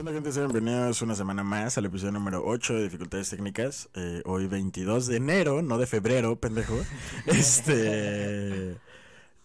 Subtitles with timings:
[0.00, 0.32] ¿Qué onda, gente?
[0.32, 3.90] Sean bienvenidos una semana más al episodio número 8 de Dificultades Técnicas.
[3.92, 6.74] Eh, hoy 22 de enero, no de febrero, pendejo.
[7.26, 8.78] Este...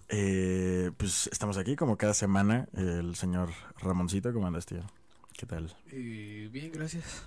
[0.08, 2.70] eh, pues estamos aquí como cada semana.
[2.72, 3.50] El señor
[3.82, 4.80] Ramoncito, ¿cómo andas, tío?
[5.38, 5.76] ¿Qué tal?
[5.91, 7.26] Eh, bien, gracias.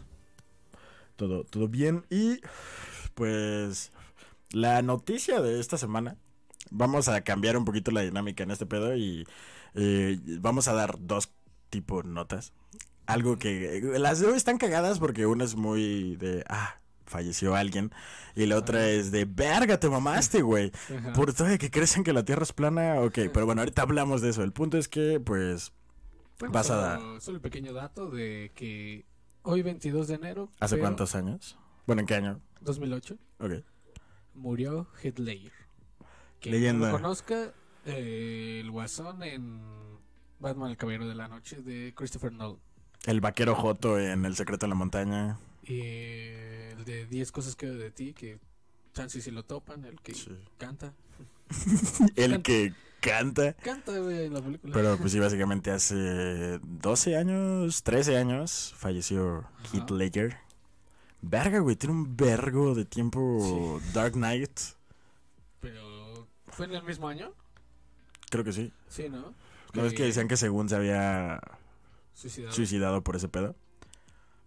[1.16, 2.06] Todo, todo bien.
[2.08, 2.40] Y
[3.14, 3.92] pues
[4.52, 6.16] la noticia de esta semana.
[6.70, 9.26] Vamos a cambiar un poquito la dinámica en este pedo y
[9.74, 11.30] eh, vamos a dar dos
[11.68, 12.54] tipo notas.
[13.08, 17.90] Algo que las hoy están cagadas porque una es muy de ah, falleció alguien
[18.36, 20.70] y la otra es de verga, te mamaste, güey.
[20.94, 21.14] Ajá.
[21.14, 24.20] Por todo de que crecen que la Tierra es plana, ok, pero bueno, ahorita hablamos
[24.20, 24.42] de eso.
[24.42, 25.72] El punto es que pues
[26.38, 29.06] Bueno, vas a solo, dar- solo el pequeño dato de que
[29.42, 30.52] hoy 22 de enero.
[30.60, 31.56] ¿hace pero cuántos años?
[31.86, 32.40] Bueno, ¿en qué año?
[32.60, 33.52] 2008 Ok.
[34.34, 35.52] murió Heath Ledger.
[36.40, 36.88] Que Leyenda.
[36.88, 37.54] no conozca,
[37.86, 39.60] eh, el guasón en
[40.40, 42.60] Batman el Caballero de la Noche de Christopher Nolan.
[43.06, 45.38] El vaquero Joto en El secreto de la montaña.
[45.64, 48.38] Y el de 10 cosas que de ti, que
[48.94, 50.36] chance si lo topan, el que Sí.
[50.58, 50.92] canta.
[52.16, 53.54] El que canta.
[53.54, 54.74] Canta, güey, en la película.
[54.74, 59.94] Pero pues sí, básicamente hace 12 años, 13 años, falleció Heath Ajá.
[59.94, 60.36] Ledger.
[61.22, 64.50] Verga, güey, tiene un vergo de tiempo Dark Knight.
[65.60, 67.32] Pero, ¿fue en el mismo año?
[68.30, 68.72] Creo que sí.
[68.88, 69.34] Sí, ¿no?
[69.74, 71.40] ¿No es que decían que según se había
[72.20, 72.52] Suicidado.
[72.52, 73.52] suicidado por ese pedo?
[73.52, 73.86] Sí,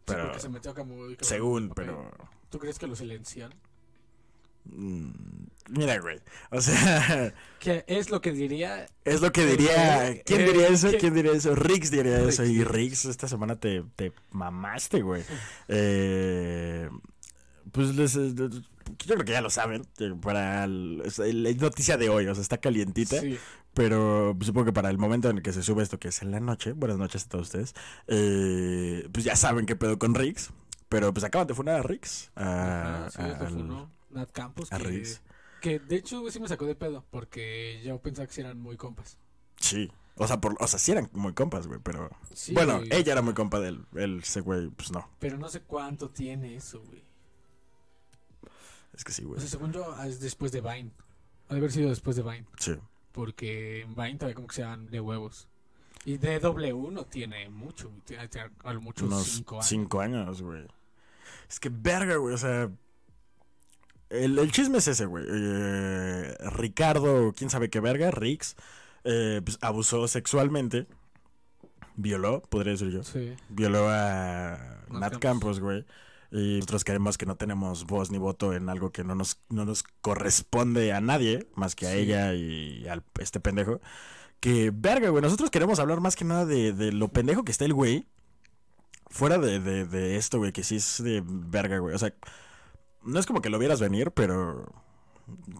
[0.06, 2.12] Pero porque se metió muy- cabrón según, pero...
[2.50, 3.54] ¿Tú crees que lo silencian?
[4.66, 5.12] mm,
[5.70, 6.20] Mira, güey.
[6.50, 7.34] O sea,
[7.88, 8.88] es lo que diría.
[9.06, 10.22] es lo que diría...
[10.26, 10.90] ¿Quién eh, diría eso?
[10.90, 11.00] ¿quién?
[11.00, 11.56] ¿Quién diría eso?
[11.56, 12.44] Rix diría Riggs, eso.
[12.44, 12.64] Y sí.
[12.66, 15.24] Rix esta semana te, te mamaste, güey.
[15.70, 16.90] Eh,
[17.72, 18.34] pues les, eh,
[19.00, 19.84] yo creo que ya lo saben.
[20.22, 23.20] Para el- la noticia de hoy, o sea, está calientita.
[23.20, 23.38] Sí.
[23.74, 26.32] Pero supongo que para el momento en el que se sube esto, que es en
[26.32, 27.74] la noche, buenas noches a todos ustedes,
[28.08, 30.52] eh, pues ya saben qué pedo con Riggs.
[30.90, 32.32] Pero pues acaban de funar a Riggs.
[32.36, 33.92] A, Ajá, sí, a- es lo al- funó.
[34.10, 34.74] Nat Campos.
[34.74, 35.22] a Que, Riggs.
[35.62, 37.06] que de hecho sí me sacó de pedo.
[37.12, 39.18] Porque yo pensaba que eran muy compas.
[39.56, 39.90] Sí.
[40.18, 42.10] O sea, por, o sea, sí eran muy compas, güey, pero...
[42.34, 43.86] Sí, bueno, güey, ella era muy compa de él.
[43.96, 45.10] Él, ese güey, pues no.
[45.20, 47.02] Pero no sé cuánto tiene eso, güey.
[48.94, 49.40] Es que sí, O güey.
[49.40, 50.92] sea, según yo, es después de Vine.
[51.50, 52.46] Ha de haber sido después de Vine.
[52.58, 52.76] Sí.
[53.12, 55.48] Porque en Vine todavía como que sean de huevos.
[56.06, 57.92] Y DW no tiene mucho.
[58.06, 59.68] Tiene, tiene a lo mucho Unos cinco años.
[59.68, 60.66] cinco años, güey.
[61.50, 62.70] Es que verga, güey, o sea...
[64.10, 65.24] El, el chisme es ese, güey.
[65.30, 68.56] Eh, Ricardo, quién sabe qué verga, Riggs,
[69.06, 70.86] eh, pues, abusó sexualmente.
[71.96, 73.04] Violó, podría decir yo.
[73.04, 73.36] Sí.
[73.50, 75.20] Violó a Nat Nat Campos.
[75.22, 75.86] Campos, güey.
[76.32, 79.66] Y nosotros creemos que no tenemos voz ni voto en algo que no nos, no
[79.66, 81.98] nos corresponde a nadie, más que a Sí.
[81.98, 83.82] ella y a este pendejo.
[84.40, 85.22] Que verga, güey.
[85.22, 88.08] Nosotros queremos hablar más que nada de, de lo pendejo que está el güey.
[89.10, 91.94] Fuera de, de, de esto, güey, que sí es de verga, güey.
[91.94, 92.14] O sea,
[93.04, 94.72] no es como que lo vieras venir, pero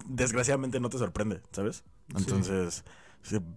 [0.08, 1.84] desgraciadamente no te sorprende, ¿sabes?
[2.16, 2.92] Entonces, sí,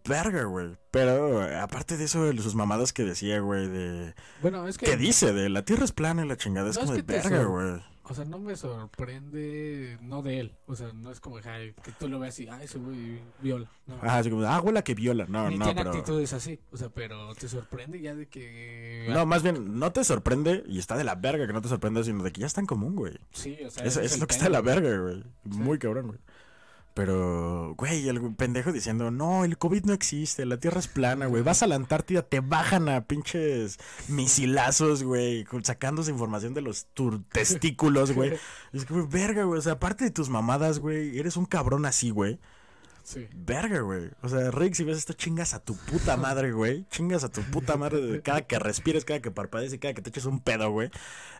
[0.04, 0.76] verga, güey.
[0.90, 4.14] Pero aparte de eso, de sus mamadas que decía, güey, de...
[4.42, 4.86] Bueno, es que.
[4.86, 5.32] ¿Qué dice?
[5.32, 6.70] De la tierra es plana y la chingada.
[6.70, 7.80] Es No, es como que de verga, güey.
[8.06, 10.52] O sea, no me sorprende, no de él.
[10.66, 13.70] O sea, no es como que tú lo veas y, ay, ese güey viola.
[13.86, 13.94] No.
[13.96, 15.24] Ajá, así como, ah, güey, la que viola.
[15.26, 15.90] No, Ni no, tiene pero...
[15.90, 16.60] actitudes así.
[16.70, 19.06] O sea, pero te sorprende ya de que.
[19.08, 22.04] No, más bien, no te sorprende, y está de la verga que no te sorprenda,
[22.04, 23.18] sino de que ya está en común, güey.
[23.32, 23.86] Sí, o sea.
[23.86, 25.24] Eso es el lo que está de la verga, güey.
[25.44, 26.18] Muy cabrón, güey.
[26.94, 31.42] Pero, güey, el pendejo diciendo, no, el COVID no existe, la Tierra es plana, güey.
[31.42, 37.24] Vas a la Antártida, te bajan a pinches misilazos, güey, sacándose información de los tur-
[37.32, 38.34] testículos, güey.
[38.72, 39.58] Es que, güey, verga, güey.
[39.58, 42.38] O sea, aparte de tus mamadas, güey, eres un cabrón así, güey.
[43.04, 43.28] Sí.
[43.34, 44.10] Verga, güey.
[44.22, 46.86] O sea, Rick, si ves esto, chingas a tu puta madre, güey.
[46.88, 50.00] Chingas a tu puta madre de cada que respires, cada que parpadees y cada que
[50.02, 50.90] te eches un pedo, güey.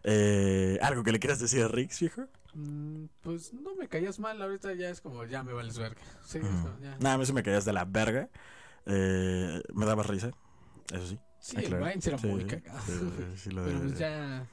[0.03, 2.27] Eh, ¿Algo que le quieras decir a Rick, viejo?
[2.53, 6.01] Mm, pues no me caías mal, ahorita ya es como, ya me vales verga.
[6.25, 6.97] Sí, es como, ya.
[7.01, 8.29] Nada, a mí sí me caías de la verga.
[8.87, 10.31] Eh, me daba risa,
[10.93, 11.19] eso sí.
[11.41, 12.81] Sí, Ah, el era Sí, muy sí, cagado.
[12.87, 14.47] sí, sí, sí, lo Pero de- pues ya.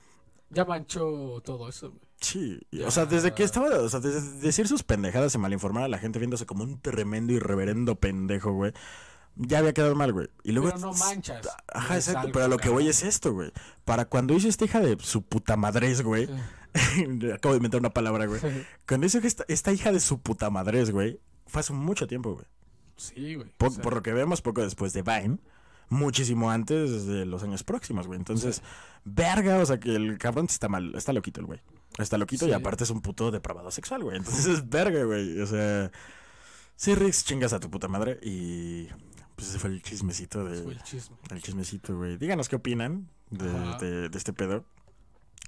[0.49, 2.01] Ya manchó todo eso, güey.
[2.21, 5.87] Sí, o sea, desde que estaba, o sea, desde decir sus pendejadas y malinformar a
[5.87, 8.73] la gente viéndose como un tremendo y reverendo pendejo, güey,
[9.35, 10.29] ya había quedado mal, güey.
[10.43, 10.67] Y luego...
[10.69, 11.47] Pero no manchas.
[11.73, 13.51] Ajá, exacto, pero a lo que voy es esto, güey.
[13.85, 16.29] Para cuando hizo esta hija de su puta madrez, güey,
[17.33, 18.39] acabo de inventar una palabra, güey.
[18.87, 22.45] Cuando hizo esta, esta hija de su puta madrez, güey, fue hace mucho tiempo, güey.
[22.97, 23.49] Sí, güey.
[23.57, 25.39] Po- o sea, por lo que vemos, poco después de Vine,
[25.89, 28.19] muchísimo antes de los años próximos, güey.
[28.19, 28.61] Entonces,
[29.05, 31.59] verga, o sea que el cabrón está mal, está loquito el güey.
[31.97, 34.17] Está loquito y aparte es un puto depravado sexual, güey.
[34.17, 35.39] Entonces, verga, güey.
[35.41, 35.91] O sea,
[36.75, 38.87] sí, Rix, chingas a tu puta madre y
[39.35, 40.61] pues ese fue el chismecito de.
[40.63, 41.17] Fue el chisme.
[41.31, 42.17] El chismecito, güey.
[42.17, 43.49] Díganos qué opinan de,
[43.79, 44.65] de- de este pedo.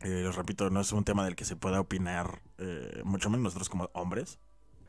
[0.01, 3.43] Eh, les repito, no es un tema del que se pueda opinar, eh, mucho menos
[3.45, 4.37] nosotros como hombres.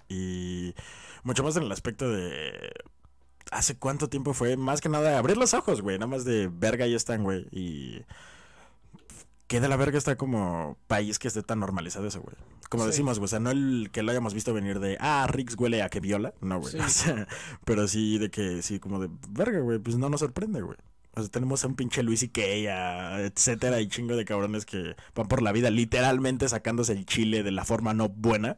[0.09, 0.75] Y
[1.23, 2.73] mucho más en el aspecto de.
[3.51, 4.57] ¿Hace cuánto tiempo fue?
[4.57, 5.99] Más que nada, abrir los ojos, güey.
[5.99, 7.47] Nada más de verga ya están, güey.
[7.53, 8.03] Y.
[9.47, 12.35] Que de la verga está como país que esté tan normalizado eso, güey.
[12.71, 12.91] Como Sí.
[12.91, 13.27] decimos, güey.
[13.27, 14.97] O sea, no el que lo hayamos visto venir de.
[15.01, 16.33] Ah, Rix huele a que viola.
[16.41, 16.73] No, güey.
[16.73, 16.79] Sí.
[16.85, 17.29] O sea,
[17.65, 19.79] pero sí de que, sí, como de verga, güey.
[19.79, 20.79] Pues no nos sorprende, güey.
[21.17, 25.29] O sea, tenemos a un pinche Luis y etcétera, y chingo de cabrones que van
[25.29, 28.57] por la vida literalmente sacándose el chile de la forma no buena.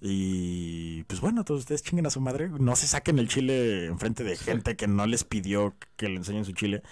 [0.00, 2.48] Y pues bueno, todos ustedes chinguen a su madre.
[2.48, 6.44] No se saquen el chile enfrente de gente que no les pidió que le enseñen
[6.44, 6.82] su chile.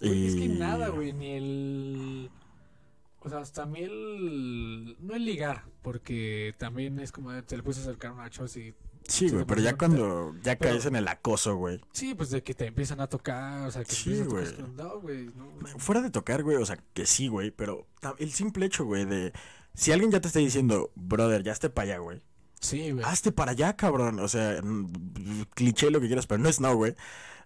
[0.00, 2.30] Güey, Es que Y- nada, güey, ni el...
[3.24, 4.96] O sea, hasta a mí el...
[5.00, 8.74] No el ligar, porque también es como te le puedes acercar a una chos y...
[9.06, 11.78] Sí, güey, pero ya cuando ya pero- caes en el acoso, güey.
[11.92, 14.46] Sí, pues de que te empiezan a tocar, o sea, que Sí, güey.
[14.76, 15.48] No, güey, no.
[15.78, 17.86] Fuera de tocar, güey, o sea, que sí, güey, pero
[18.18, 19.32] el simple hecho, güey, de
[19.74, 22.22] si alguien ya te está diciendo, brother, ya esté para allá, güey.
[22.60, 23.04] Sí, güey.
[23.04, 24.20] Hazte para allá, cabrón.
[24.20, 24.58] O sea,
[25.54, 26.94] cliché lo que quieras, pero no es no, güey.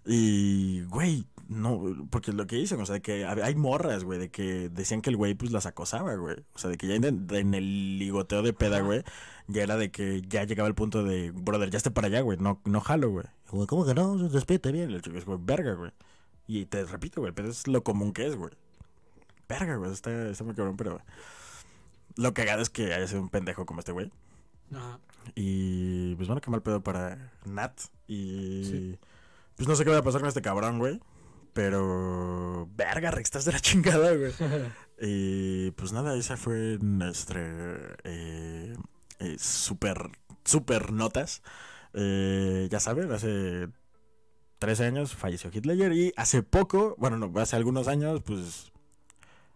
[0.07, 4.31] Y, güey, no, porque lo que dicen, o sea, que hab- hay morras, güey, de
[4.31, 6.37] que decían que el güey, pues, las acosaba, güey.
[6.55, 9.03] O sea, de que ya en, en el ligoteo de peda, güey,
[9.47, 12.39] ya era de que ya llegaba el punto de, brother, ya esté para allá, güey,
[12.39, 13.27] no, no jalo, güey.
[13.51, 14.29] Güey, ¿cómo que no?
[14.29, 14.91] Respete bien.
[14.91, 15.91] El chico es, güey, verga, güey.
[16.47, 18.53] Y te repito, güey, pero es lo común que es, güey.
[19.49, 21.01] Verga, güey, está, está muy cabrón, pero...
[22.17, 24.11] Lo cagado es que haya sido un pendejo como este güey.
[24.75, 24.99] Ajá.
[25.35, 27.79] Y pues bueno, qué mal pedo para Nat.
[28.07, 28.99] Y Sí.
[29.57, 31.01] pues no sé qué va a pasar con este cabrón, güey.
[31.59, 34.33] Pero verga, Rex, estás de la chingada, güey.
[35.01, 37.41] Y pues nada, esa fue nuestra
[38.05, 38.77] eh,
[39.19, 40.09] eh, super,
[40.45, 41.43] super notas.
[41.95, 43.71] Eh, ya saben, hace
[44.61, 48.71] 13 años falleció Hitler y hace poco, bueno, no, hace algunos años, pues...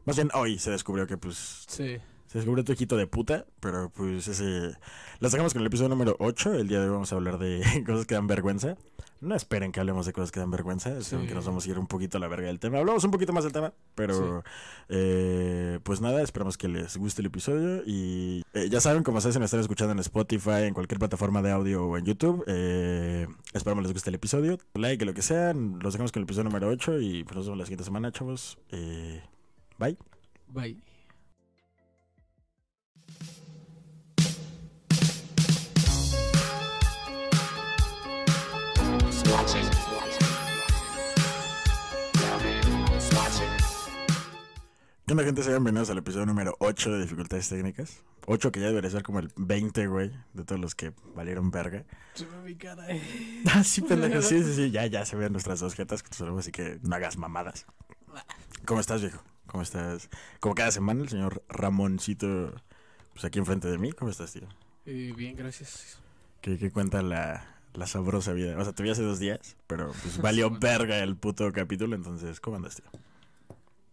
[0.05, 1.99] Más bien hoy se descubrió que pues sí.
[2.27, 4.77] se descubrió tu hijito de puta, pero pues ese...
[5.21, 6.55] Lo sacamos con el episodio número 8.
[6.55, 8.77] El día de hoy vamos a hablar de cosas que dan vergüenza.
[9.23, 11.15] No esperen que hablemos de cosas que dan vergüenza, Sí.
[11.15, 12.79] aunque nos vamos a ir un poquito a la verga del tema.
[12.79, 14.43] Hablamos un poquito más del tema, pero
[14.89, 17.83] eh, pues nada, esperamos que les guste el episodio.
[17.87, 21.53] Y eh, ya saben, como se hacen estar escuchando en Spotify, en cualquier plataforma de
[21.53, 22.43] audio o en YouTube.
[22.49, 24.59] Eh, esperamos les guste el episodio.
[24.75, 25.53] Like, lo que sea.
[25.55, 28.59] Los dejamos con el episodio número 8 y pues nos vemos la siguiente semana, chavos.
[28.71, 29.23] Eh,
[29.79, 29.97] bye.
[30.49, 30.92] Bye.
[39.53, 39.59] ¿Qué
[45.13, 45.43] onda, gente?
[45.43, 48.03] Sean bienvenidos al episodio número 8 de Dificultades Técnicas.
[48.25, 51.85] 8 que ya debería ser como el 20, güey, de todos los que valieron verga.
[52.15, 52.87] Se ve mi cara.
[52.89, 53.43] eh.
[53.53, 56.51] Ah, sí, pendejo, sí, sí, sí, ya, ya se ven nuestras dos jetas, que así
[56.51, 57.67] que no hagas mamadas.
[58.65, 59.23] ¿Cómo estás, viejo?
[59.49, 60.09] ¿Cómo estás?
[60.41, 62.55] Como cada semana, el señor Ramoncito,
[63.13, 63.93] pues aquí enfrente de mí.
[63.93, 64.49] ¿Cómo estás, tío?
[64.87, 65.99] Eh, bien, gracias.
[66.41, 68.57] ¿Qué, qué cuenta la, la sabrosa vida?
[68.59, 72.41] O sea, te vi hace dos días, pero pues valió verga el puto capítulo, entonces,
[72.41, 72.85] ¿cómo andas, tío?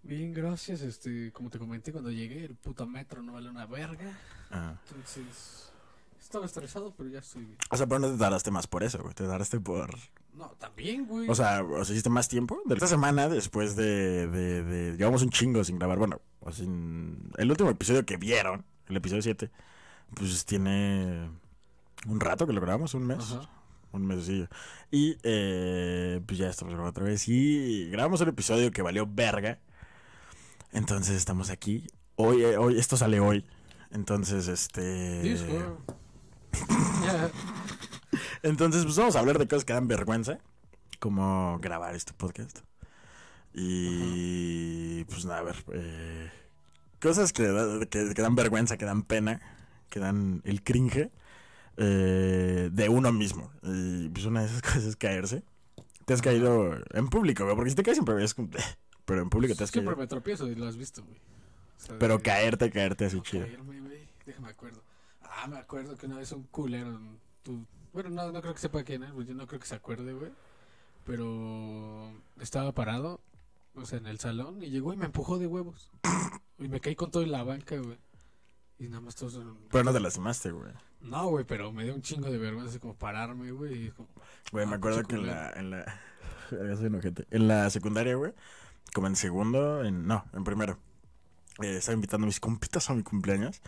[0.03, 0.81] Bien, gracias.
[0.81, 4.17] Este, como te comenté cuando llegué, el puto metro no vale una verga.
[4.49, 4.75] Ah.
[4.89, 5.71] Entonces,
[6.19, 7.57] estaba estresado, pero ya estoy bien.
[7.69, 9.89] O sea, pero no te tardaste más por eso, güey, te tardaste por...
[10.33, 11.29] No, también, güey.
[11.29, 12.61] O sea, o sea, hiciste más tiempo.
[12.65, 15.97] De esta semana, después de, de, de- Llevamos un chingo sin grabar.
[15.97, 19.51] Bueno, o sin- el último episodio que vieron, el episodio 7,
[20.15, 21.29] pues tiene
[22.07, 23.19] un rato que lo grabamos, un mes.
[23.33, 23.49] Ajá.
[23.91, 24.47] Un mesecillo.
[24.91, 27.27] Y eh, pues ya estamos grabando otra vez.
[27.27, 29.59] Y grabamos un episodio que valió verga.
[30.71, 31.87] Entonces estamos aquí.
[32.15, 33.45] Hoy, eh, hoy, esto sale hoy.
[33.91, 35.21] Entonces, este.
[38.43, 40.39] Entonces, pues vamos a hablar de cosas que dan vergüenza,
[40.99, 42.59] como grabar este podcast.
[43.53, 46.31] Y pues nada, a ver, eh,
[47.01, 47.43] cosas que,
[47.89, 49.41] que dan vergüenza, que dan pena,
[49.89, 51.11] que dan el cringe
[51.79, 53.51] eh, de uno mismo.
[53.63, 55.43] Y pues una de esas cosas es caerse.
[56.05, 58.49] Te has caído en público, güey, porque si te caes siempre es como...
[59.05, 60.03] Pero en público te has Siempre caído.
[60.03, 61.17] me tropiezo y lo has visto, güey.
[61.17, 63.45] O sea, Pero de- caerte, caerte así no chido.
[63.45, 64.07] caerme, güey.
[64.25, 64.83] Déjame acuerdo.
[65.23, 66.99] Ah, me acuerdo que una vez un culero.
[67.41, 69.73] tu- Bueno, no, no creo que sepa quién es, pues yo no creo que se
[69.75, 70.31] acuerde, güey.
[71.05, 73.19] Pero estaba parado,
[73.75, 75.89] o sea, en el salón y llegó y me empujó de huevos.
[76.59, 77.97] Y me caí con todo en la banca, güey.
[78.79, 79.39] Y nada más todos.
[79.71, 80.71] Pero no te lastimaste, güey.
[81.01, 83.91] No, güey, pero me dio un chingo de vergüenza, así como pararme, güey.
[84.51, 85.85] Güey, me Ah, acuerdo que en la, en la.
[87.29, 88.33] En la secundaria, güey,
[88.95, 90.79] como en segundo, en, no, en primero,
[91.61, 93.61] eh, estaba invitando a mis compitas a mi cumpleaños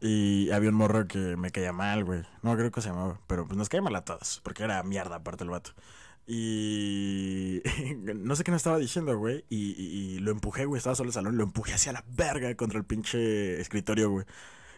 [0.00, 2.22] y había un morro que me caía mal, güey.
[2.42, 5.14] No creo que se llamaba, pero pues nos caía mal a todos, porque era mierda
[5.16, 5.70] aparte el vato.
[6.26, 7.62] Y
[8.16, 9.44] no sé qué me estaba diciendo, güey.
[9.48, 10.78] Y, y- y lo empujé, güey.
[10.78, 11.36] Estaba solo en el salón.
[11.36, 14.26] Lo empujé hacia la verga contra el pinche escritorio, güey.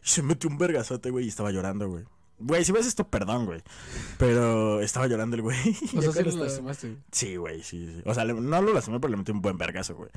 [0.10, 1.24] Se metió un vergazote, güey.
[1.24, 2.04] Y estaba llorando, güey.
[2.38, 3.62] Güey, si ves esto, perdón, güey.
[4.18, 5.56] Pero estaba llorando el güey.
[5.96, 6.88] O sea, sí lo lastimaste.
[6.88, 7.00] güey.
[7.10, 8.02] Sí, güey, sí, sí.
[8.04, 10.10] O sea, le- no lo lastimé, pero le metí un buen vergazo, güey.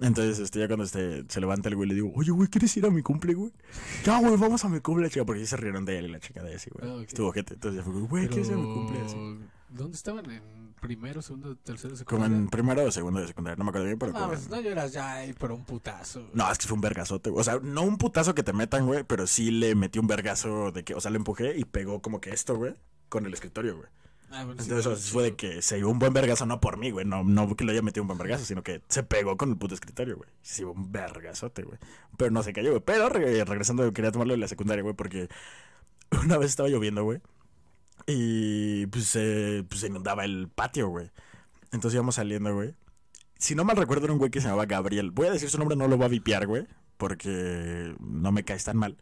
[0.00, 2.86] Entonces, este, ya cuando este, se levanta el güey, le digo, oye, güey, ¿quieres ir
[2.86, 3.52] a mi cumple, güey?
[4.04, 5.24] Ya, güey, vamos a mi cumple, chica.
[5.24, 6.90] Porque sí se rieron de él y la chica de así, güey.
[6.90, 7.04] Ah.
[7.06, 7.54] Estuvo gente.
[7.54, 9.00] Entonces ya fue, güey, ¿quieres ir a mi cumple?
[9.06, 9.16] Así.
[9.70, 10.30] Pero, ¿Dónde estaban?
[10.30, 12.36] ¿En primero, segundo, tercero, Como secundaria?
[12.36, 14.50] en primero o segundo de secundaria, no me acuerdo bien, pero No, como pues en-
[14.50, 16.20] no lloras ya por un putazo.
[16.20, 16.30] güey.
[16.34, 17.40] No, es que fue un vergazote, güey.
[17.40, 20.72] O sea, no un putazo que te metan, güey, pero sí le metí un vergazo
[20.72, 22.74] de que, o sea, le empujé y pegó como que esto, güey,
[23.08, 23.88] con el escritorio, güey.
[24.32, 26.76] Ah, bueno, sí, Entonces sí, fue de que se dio un buen vergazo, no por
[26.78, 27.04] mí, güey.
[27.04, 29.56] No, no que lo haya metido un buen vergazo, sino que se pegó con el
[29.56, 30.30] puto escritorio, güey.
[30.40, 31.78] Sí, un vergazote, güey.
[32.16, 32.80] Pero no se cayó, güey.
[32.84, 35.28] Pero re- regresando, quería tomarlo de la secundaria, güey, porque
[36.24, 37.20] una vez estaba lloviendo, güey.
[38.12, 39.12] Y pues,
[39.68, 41.10] pues se inundaba el patio, güey.
[41.72, 42.74] Entonces íbamos saliendo, güey.
[43.38, 45.10] Si no mal recuerdo, era un güey que se llamaba Gabriel.
[45.10, 46.66] Voy a decir su nombre, no lo voy a vipiar, güey.
[46.96, 48.98] Porque no me caes tan mal.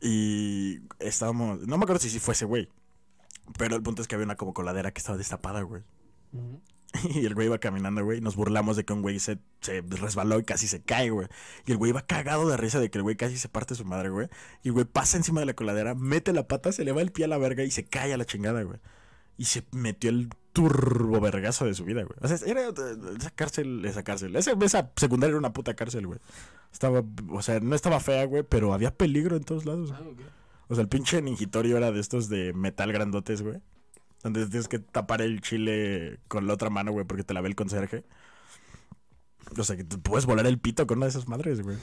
[0.00, 1.66] Y estábamos.
[1.66, 2.68] No me acuerdo si sí fue ese güey.
[3.58, 5.82] Pero el punto es que había una como coladera que estaba destapada, güey.
[6.32, 6.60] Ujú.
[7.14, 8.18] Y el güey iba caminando, güey.
[8.18, 11.28] y Nos burlamos de que un güey se, se resbaló y casi se cae, güey.
[11.66, 13.84] Y el güey iba cagado de risa de que el güey casi se parte su
[13.84, 14.28] madre, güey.
[14.62, 17.12] Y el güey pasa encima de la coladera, mete la pata, se le va el
[17.12, 18.78] pie a la verga y se cae a la chingada, güey.
[19.38, 22.16] Y se metió el turbo vergazo de su vida, güey.
[22.22, 22.72] O sea, era eh,
[23.18, 24.34] esa cárcel, esa cárcel.
[24.36, 26.18] Esa, esa secundaria era una puta cárcel, güey.
[26.72, 29.92] Estaba, o sea, no estaba fea, güey, pero había peligro en todos lados.
[29.92, 30.20] Ah, ok.
[30.68, 33.60] O sea, el pinche ningitorio era de estos de metal grandotes, güey.
[34.22, 37.48] Donde tienes que tapar el chile con la otra mano, güey, porque te la ve
[37.48, 38.04] el conserje.
[39.56, 41.76] O sea, que te puedes volar el pito con una de esas madres, güey.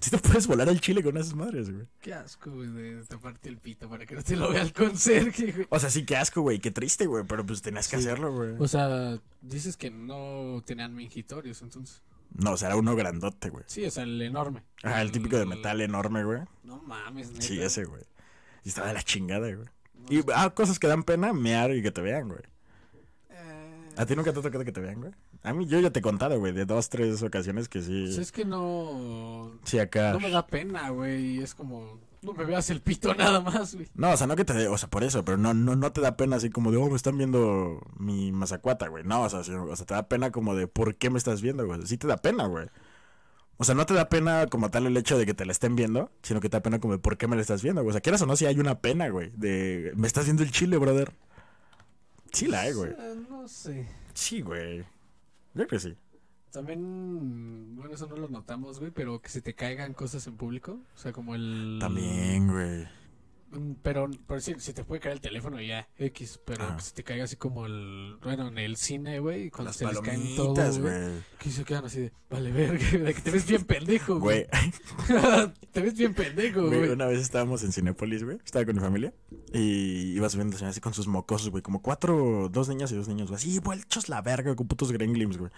[0.00, 1.86] Sí te puedes volar el chile con esas madres, güey.
[2.00, 5.52] Qué asco, güey, de taparte el pito para que no te lo vea el conserje,
[5.52, 5.66] güey.
[5.68, 6.58] O sea, sí, qué asco, güey.
[6.58, 7.24] Qué triste, güey.
[7.26, 8.02] Pero pues tenías que Sí.
[8.06, 8.54] hacerlo, güey.
[8.58, 12.02] O sea, dices que no tenían mingitorios, entonces.
[12.32, 13.64] No, o sea, era uno grandote, güey.
[13.66, 14.62] Sí, o sea, el enorme.
[14.82, 16.40] Ajá, el típico de metal enorme, güey.
[16.62, 17.42] No mames, neta.
[17.42, 18.04] Sí, ese, güey.
[18.64, 19.68] Y estaba de la chingada, güey.
[20.02, 22.40] No Y ah, cosas que dan pena, mear y que te vean, güey.
[23.30, 25.12] Eh, ¿A ti nunca te ha tocado que te vean, güey?
[25.42, 28.04] A mí yo ya te he contado, güey, de dos, tres ocasiones que sí.
[28.04, 29.52] pues es que no.
[29.64, 30.12] Sí, acá.
[30.12, 31.38] No me da pena, güey.
[31.38, 31.98] Es como.
[32.22, 33.88] No me veas el pito nada más, güey.
[33.94, 35.92] No, o sea, no que te dé, o sea, por eso, pero no, no, no
[35.92, 39.04] te da pena así como de, oh, me están viendo mi mazacuata, güey.
[39.04, 41.40] No, o sea, sí, o sea, te da pena como de, ¿por qué me estás
[41.40, 41.80] viendo, güey?
[41.86, 42.66] Sí te da pena, güey.
[43.60, 45.76] O sea, no te da pena como tal el hecho de que te la estén
[45.76, 47.90] viendo, sino que te da pena como de, ¿por qué me la estás viendo, güey?
[47.90, 50.50] O sea, quieras o no, si hay una pena, güey, de, me estás viendo el
[50.50, 51.12] chile, brother.
[52.32, 52.92] Sí la hay, güey.
[52.92, 53.86] Eh, No sé.
[54.14, 54.78] Sí, güey.
[54.78, 54.86] Yo
[55.52, 55.94] creo que sí.
[56.50, 60.78] También, bueno, eso no lo notamos, güey, pero que se te caigan cosas en público.
[60.94, 61.76] O sea, como el.
[61.82, 62.88] También, güey.
[63.52, 66.76] Mm, Pero, por si, si te puede caer el teléfono ya, X, pero Ajá.
[66.76, 68.16] que se te caiga así como el.
[68.22, 70.94] Bueno, en el cine, güey, cuando Las se les caen todo, güey.
[71.38, 74.46] Que se quedan así de, vale, verga, de que te ves bien pendejo, Güey,
[75.72, 78.38] te ves bien pendejo, Güey, una vez estábamos en Cinépolis, güey.
[78.44, 79.12] Estaba con mi familia.
[79.52, 81.62] Y iba subiendo así con sus mocosos, güey.
[81.62, 83.36] Como cuatro, dos niñas y dos niños, güey.
[83.36, 85.50] Así, vueltos la verga, con putos gremlins, güey.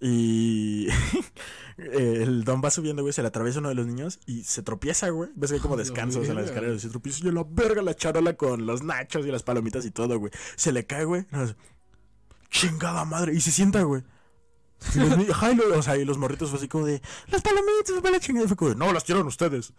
[0.00, 0.88] Y
[1.76, 3.12] el don va subiendo, güey.
[3.12, 5.30] Se le atraviesa uno de los niños y se tropieza, güey.
[5.34, 6.80] Ves que hay como La descansos en las escaleras.
[6.82, 9.90] Se tropieza y yo la verga la charola con los nachos y las palomitas y
[9.90, 10.32] todo, güey.
[10.56, 11.26] Se le cae, güey.
[12.50, 13.34] Chingada madre.
[13.34, 14.02] Y se sienta, güey.
[14.94, 17.42] Y los, ajá, y lo- o sea, y los morritos fue así como de, las
[17.42, 18.44] palomitas, fue la chingada.
[18.44, 19.72] Y fue como de, no, las tiraron ustedes.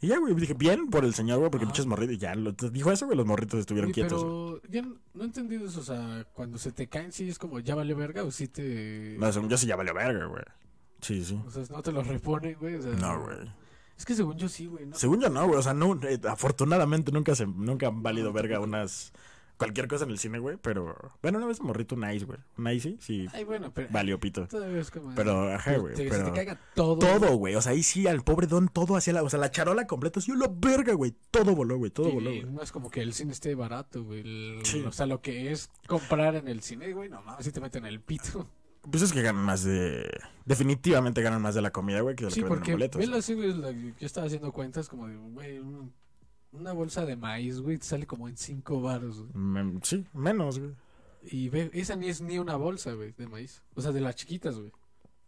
[0.00, 2.16] Y ya, güey, dije, bien por el señor, güey, porque pinches morritos.
[2.16, 4.22] Y ya, lo, dijo eso, güey, los morritos estuvieron quietos.
[4.22, 7.38] pero ya no, no he entendido eso, o sea, cuando se te caen, sí es
[7.38, 9.16] como, ya vale verga o sí te...
[9.18, 10.42] No, según yo sí ya valió verga, güey.
[11.00, 11.40] Sí, sí.
[11.46, 12.74] O sea, no te lo reponen, güey.
[12.76, 13.36] O sea, No, güey.
[13.96, 14.86] Es que según yo sí, güey.
[14.86, 14.96] ¿no?
[14.96, 15.58] Según yo no, güey.
[15.58, 19.12] O sea, no, eh, afortunadamente nunca se, nunca han valido verga unas.
[19.58, 20.56] Cualquier cosa en el cine, güey.
[20.60, 20.94] Pero.
[21.22, 22.38] Bueno, una vez morrito un ice, güey.
[22.58, 23.26] Un ice, sí.
[23.32, 23.88] Ay, bueno, pero...
[23.90, 24.46] Valió pito.
[24.46, 25.14] Todavía es como...
[25.14, 25.94] Pero, ajá, güey.
[25.94, 26.24] te- Pero.
[26.26, 26.98] Se te caiga todo.
[26.98, 27.54] Todo, güey.
[27.54, 29.22] O sea, ahí sí, al pobre don, todo hacia la.
[29.22, 31.14] O sea, la charola completa, sí, la verga, güey.
[31.30, 31.90] Todo voló, güey.
[31.90, 32.44] Todo voló, güey.
[32.44, 34.20] no es como que el cine esté barato, güey.
[34.20, 34.82] el- Sí.
[34.86, 37.86] O sea, lo que es comprar en el cine, güey, no mames, si te meten
[37.86, 38.48] el pito.
[38.90, 40.08] Pues es que ganan más de.
[40.44, 43.08] Definitivamente ganan más de la comida, güey, que de lo Sí, que venden boletos.
[43.18, 45.92] así, yo estaba haciendo cuentas como de, güey, un-
[46.56, 49.78] una bolsa de maíz, güey, te sale como en cinco baros, güey.
[49.82, 50.72] Sí, menos, güey.
[51.28, 53.62] Y ve, esa ni es ni una bolsa, güey, de maíz.
[53.74, 54.72] O sea, de las chiquitas, güey.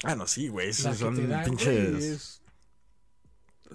[0.04, 0.66] Ah, no, sí, güey.
[0.66, 2.04] La Esos que son te dan, güey, pinches.
[2.04, 2.42] es-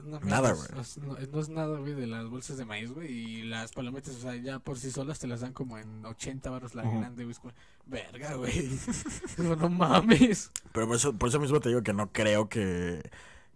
[0.06, 0.68] no, Nada, güey.
[0.82, 3.12] es- No, no es nada, güey, de las bolsas de maíz, güey.
[3.12, 6.50] Y las palomitas, o sea, ya por sí solas te las dan como en 80
[6.50, 7.00] baros la Ujú.
[7.00, 7.32] grande, güey.
[7.34, 7.54] Es como,
[7.86, 8.52] verga, güey.
[9.38, 10.50] Digo, no mames.
[10.72, 13.04] Pero por eso, por eso mismo te digo que no creo que,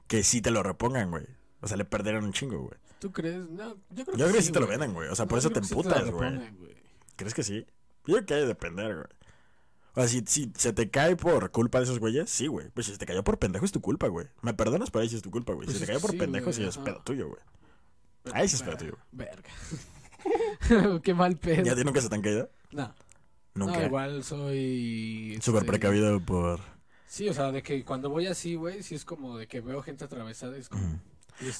[0.07, 1.25] que sí te lo repongan, güey.
[1.61, 2.77] O sea, le perdieron un chingo, güey.
[2.99, 3.49] ¿Tú crees?
[3.49, 5.09] No, yo creo Yo creo que sí te lo venden, güey.
[5.09, 6.39] O sea, No, por eso te emputas, güey.
[7.15, 7.65] ¿Crees que sí?
[8.05, 9.07] Yo creo que hay de depender, güey.
[9.93, 12.69] O sea, si, si se te cae por culpa de esos güeyes, sí, güey.
[12.69, 14.27] Pues si se te cayó por pendejo es tu culpa, güey.
[14.41, 15.65] Me perdonas, pero ahí sí es tu culpa, güey.
[15.65, 17.41] Pues si es te cayó por sí, pendejo, sí es pedo tuyo, güey.
[18.31, 18.97] Ahí sí es pedo tuyo.
[19.11, 19.49] Verga.
[21.03, 21.63] Qué mal pedo.
[21.63, 22.49] ¿Ya a ti nunca se te han caído?
[22.71, 22.93] No,
[23.55, 23.79] Nunca.
[23.79, 25.39] no, igual soy...
[25.41, 26.59] Súper este, precavido por...
[27.07, 29.81] Sí, o sea, de que cuando voy así, güey, sí es como de que veo
[29.81, 30.99] gente atravesada, es como...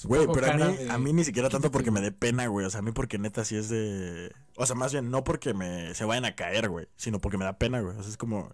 [0.04, 2.10] Güey, pero a mí, de- a mí ni siquiera tanto porque me güey.
[2.12, 2.66] dé pena, güey.
[2.66, 4.32] O sea, a mí porque neta sí es de...
[4.56, 6.88] O sea, más bien no porque me se vayan a caer, güey.
[6.96, 7.96] Sino porque me da pena, güey.
[7.98, 8.54] O sea, es como...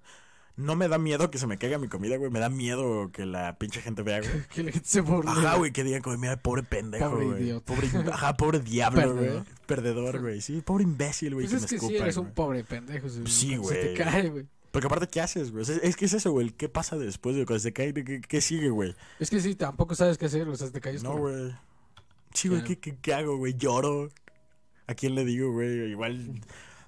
[0.55, 2.29] No me da miedo que se me caiga mi comida, güey.
[2.29, 4.31] Me da miedo que la pinche gente vea, güey.
[4.53, 5.31] Que la gente se burle.
[5.31, 7.41] Ajá, güey, que digan como, mira, pobre pendejo, Pobre güey.
[7.43, 7.73] idiota.
[7.73, 9.43] Pobre, ajá, pobre diablo, güey.
[9.65, 10.21] Perdedor.
[10.21, 10.41] Güey.
[10.41, 12.27] Sí, pobre imbécil, güey, Pues que es me que sí, escupa, eres güey.
[12.27, 13.09] un pobre pendejo.
[13.09, 13.95] si- Sí, cuando Se te güey.
[13.97, 14.45] cae, güey.
[14.73, 15.61] Porque aparte, ¿qué haces, güey?
[15.61, 16.49] O sea, es que es eso, güey.
[16.49, 17.45] ¿Qué pasa después, güey?
[17.45, 18.95] Cuando se cae, ¿qué, qué sigue, güey?
[19.19, 21.53] Es que sí, tampoco sabes qué hacer, o sea, te caes No, como- güey.
[22.33, 22.63] Sí, güey.
[22.63, 23.53] ¿qué, qué, qué hago, güey?
[23.53, 24.09] Lloro.
[24.87, 25.91] ¿A quién le digo, güey?
[25.91, 26.41] Igual...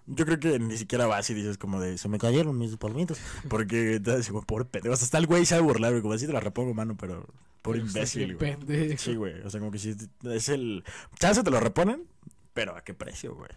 [0.08, 3.20] Yo creo que ni siquiera vas y dices como de, se me cayeron mis palmitos.
[3.50, 4.94] Porque te das como, pobre pendejo.
[4.94, 6.02] O sea, hasta el güey sabe burlar, güey.
[6.02, 7.28] Como así te la repongo, mano, pero...
[7.66, 8.98] Estás imbécil, güey.
[8.98, 9.42] Sí, güey.
[9.42, 10.84] O sea, como que sí es el.
[11.20, 12.08] Chance te lo reponen,
[12.54, 13.50] pero ¿a qué precio, güey?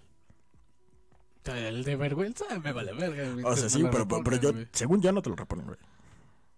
[1.57, 3.31] El de vergüenza me vale verga.
[3.33, 4.07] güey, O sea, sí, pero,
[4.40, 4.69] yo, güey.
[4.73, 5.78] según yo, no te lo reponen, güey.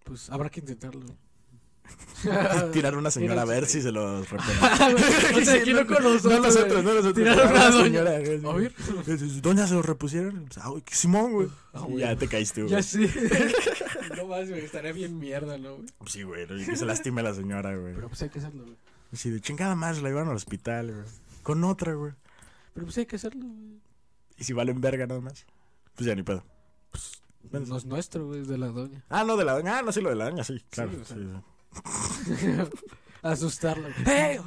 [0.05, 1.07] Pues habrá que intentarlo.
[2.73, 4.57] Tirar una señora a ver si se los reponen.
[5.37, 6.33] o sea, aquí no con nosotros.
[6.33, 7.15] No nosotros, no nosotros.
[7.15, 8.11] Tirar una señora.
[8.17, 8.75] A ver.
[9.43, 10.47] Doña, ¿se lo repusieron?
[10.47, 11.49] Pues, ah, güey, Simón, güey.
[11.73, 11.99] Ah, güey.
[11.99, 12.73] ya te caíste, güey.
[12.73, 13.09] Ya sí.
[14.17, 15.89] no más, güey, estaría bien mierda, ¿no, güey?
[16.07, 16.47] Sí, güey.
[16.47, 17.95] que se lastime la señora, güey.
[17.95, 18.77] Pero pues hay que hacerlo, güey.
[19.13, 21.07] Sí, de chingada más la llevaron al hospital, güey.
[21.43, 22.13] Con otra, güey.
[22.75, 23.80] Pero pues hay que hacerlo, güey.
[24.41, 25.47] Y si valen verga nada más.
[25.95, 26.43] Pues ya ni pedo.
[27.51, 29.05] Bueno, No es nuestro, güey, es de la doña.
[29.09, 29.79] Ah, no, de la doña.
[29.79, 30.91] Ah, no, sí, lo de la doña, sí, claro.
[31.01, 31.17] o sea.
[32.27, 32.49] sí, sí.
[33.23, 33.89] Asustarla.
[34.05, 34.17] güey.
[34.17, 34.41] ¡Eh!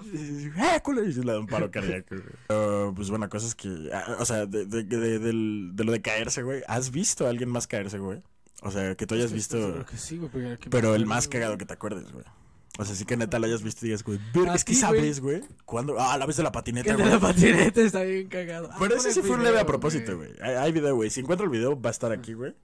[0.58, 1.04] ¡Eh, culo!
[1.06, 2.24] Y se le da un paro cardíaco, güey.
[2.48, 3.90] Pero, pues bueno, cosas que.
[3.94, 6.64] ah, O sea, de, de, de, de lo de caerse, güey.
[6.68, 8.22] ¿Has visto a alguien más caerse, güey?
[8.64, 9.58] O sea, que tú hayas visto.
[9.58, 11.34] seguro que sí, güey, pero, que Pero el más güey.
[11.40, 12.26] cagado que te acuerdes, güey.
[12.80, 14.20] O sea, sí que neta lo hayas visto y digas, güey.
[14.34, 15.42] "Verga, Es que sabes, güey.
[15.66, 15.96] ¿Cuándo?
[16.00, 17.08] Ah, la vez de la patineta, de güey.
[17.14, 18.70] la patineta está bien cagado.
[18.72, 20.32] Ah, Pero ese sí fue un leve a propósito, güey.
[20.42, 21.10] Hay, hay video, güey.
[21.12, 22.56] Si encuentro el video, va a estar aquí, güey.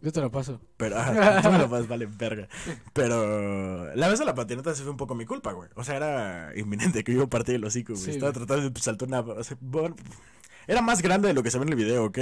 [0.00, 0.60] Yo te lo paso.
[0.78, 2.48] Pero, ajá, tú me lo vas, vale, verga.
[2.94, 5.68] Pero la vez de la patineta sí fue un poco mi culpa, güey.
[5.74, 8.04] O sea, era inminente que yo partir el hocico, güey.
[8.04, 8.44] Sí, Estaba güey.
[8.46, 9.20] tratando de pues, saltar una.
[9.20, 9.96] o sea, bueno,
[10.66, 12.18] era más grande de lo que se ve en el video, ¿ok?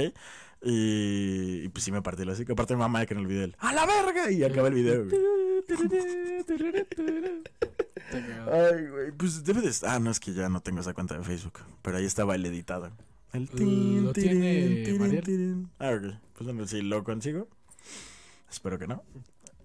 [0.63, 2.53] Y, y, pues sí me partí el hocico.
[2.53, 4.31] Aparte, mi mamá que en el video, ¡a la verga!
[4.31, 5.15] Y acaba el video, güey.
[8.51, 9.89] Ay, güey, pues debe de estar.
[9.95, 11.59] Ah, no, es que ya no tengo esa cuenta de Facebook.
[11.81, 12.91] Pero ahí estaba el editado.
[13.33, 15.23] El tin, Lo tirin, tiene tirin, Mariel.
[15.23, 15.69] tirin.
[15.79, 16.13] Ah, ok.
[16.37, 17.47] Pues bueno, si lo consigo.
[18.49, 19.03] Espero que no.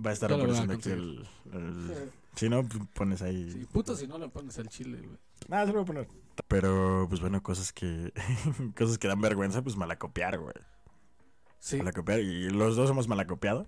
[0.05, 3.51] Va a estar lo apareciendo aquí el, el- Si no, pues, pones ahí.
[3.53, 5.19] Sí, puto si no le pones al chile, güey.
[5.51, 6.09] Ah, se lo voy a poner.
[6.49, 8.13] Pero, pues bueno, cosas que.
[8.77, 10.55] cosas que dan vergüenza, pues malacopiar, güey.
[11.59, 11.77] Sí.
[11.77, 12.21] Malacopiar.
[12.21, 13.67] Y los dos hemos malacopiado.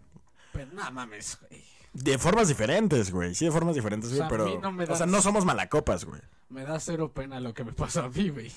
[0.53, 1.63] Pero no mames, güey.
[1.93, 3.35] De formas diferentes, güey.
[3.35, 4.19] Sí, de formas diferentes, O güey.
[4.21, 4.61] sea, pero.
[4.61, 6.21] no O sea, no somos malacopas, güey.
[6.49, 8.51] Me da cero pena lo que me pasó a mí, güey.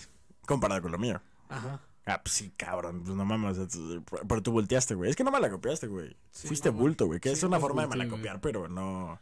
[0.46, 1.22] Comparado con lo mío.
[1.50, 1.82] Ajá.
[2.06, 3.02] Ah, pues sí, cabrón.
[3.04, 3.58] Pues no mames.
[4.28, 5.10] Pero tú volteaste, güey.
[5.10, 6.16] Es que no malacopiaste, güey.
[6.32, 7.20] Sí, Fuiste bulto, güey.
[7.20, 9.20] Que sí, es una forma de malacopiar, pero no.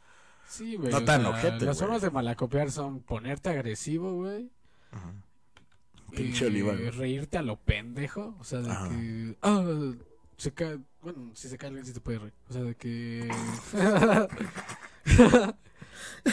[0.48, 0.92] Sí, güey.
[0.92, 4.52] No tan sea, ojete, Las formas de malacopiar son ponerte agresivo, güey.
[6.16, 8.36] Pinche eh, oliva, reírte a lo pendejo.
[8.40, 8.90] O sea, de Ajá.
[8.90, 9.38] que.
[9.42, 9.64] Ah,
[10.38, 10.80] se cae.
[11.04, 12.34] Bueno, si se cae alguien, sí te puede reír.
[12.50, 13.30] O sea, de que.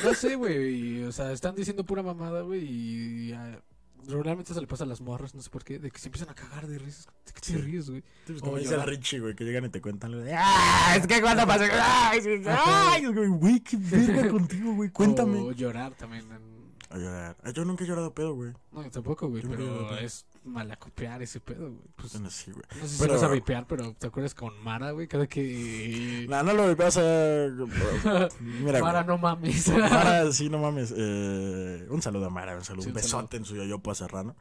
[0.05, 1.03] no sé, güey.
[1.05, 2.65] O sea, están diciendo pura mamada, güey.
[2.65, 3.33] Y.
[3.33, 3.61] ah,
[4.07, 6.31] Regularmente se le pasa a las morras, no sé por qué, de que se empiezan
[6.31, 7.07] a cagar de risas.
[7.27, 8.03] ¿De qué te ríes, güey?
[8.27, 8.89] Pues como dice llorar.
[8.89, 10.13] Richie, güey, que llegan y te cuentan.
[10.13, 10.95] lo de, ¡Ah!
[10.97, 11.67] Es que cuando pasa.
[11.71, 13.05] ¡Ay!
[13.05, 14.89] Güey, qué verga contigo, güey.
[14.91, 15.41] Cuéntame.
[15.41, 16.25] O llorar también.
[16.33, 17.37] en- A llorar.
[17.53, 18.53] Yo nunca he llorado pedo, güey.
[18.73, 21.83] No, yo tampoco, güey, Yo pero es malacopiar ese pedo, güey.
[21.97, 22.65] Pues, Bueno, sí, güey.
[22.81, 25.07] no sé si pero- vas a vipear, pero ¿te acuerdas con Mara, güey?
[25.07, 26.27] Cada que...
[26.31, 27.01] No, no lo vas a.
[28.41, 29.07] Mira, Mara, güey.
[29.07, 29.69] no mames.
[29.69, 30.95] Mara, sí, no mames.
[30.97, 32.83] Eh, un saludo a Mara, un saludo.
[32.85, 33.19] Sí, un un saludo.
[33.23, 34.37] besote en su yoyopo a Serrano.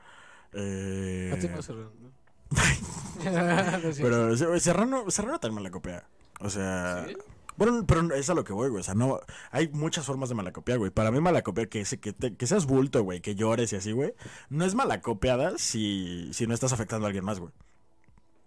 [0.53, 2.09] Eh, A ti no, Serrano, ¿no?
[3.97, 6.05] Pero Serrano, Serrano también me la copia.
[6.39, 7.05] O sea.
[7.07, 7.15] ¿Sí?
[7.59, 8.79] Bueno, pero es a lo que voy, güey.
[8.79, 9.19] O sea, no.
[9.51, 10.91] Hay muchas formas de malacopiar, güey.
[10.91, 14.13] Para mí, malacopiar, que, que, te- que seas bulto, güey, que llores y así, güey.
[14.49, 17.51] No es malacopiada si, si no estás afectando a alguien más, güey.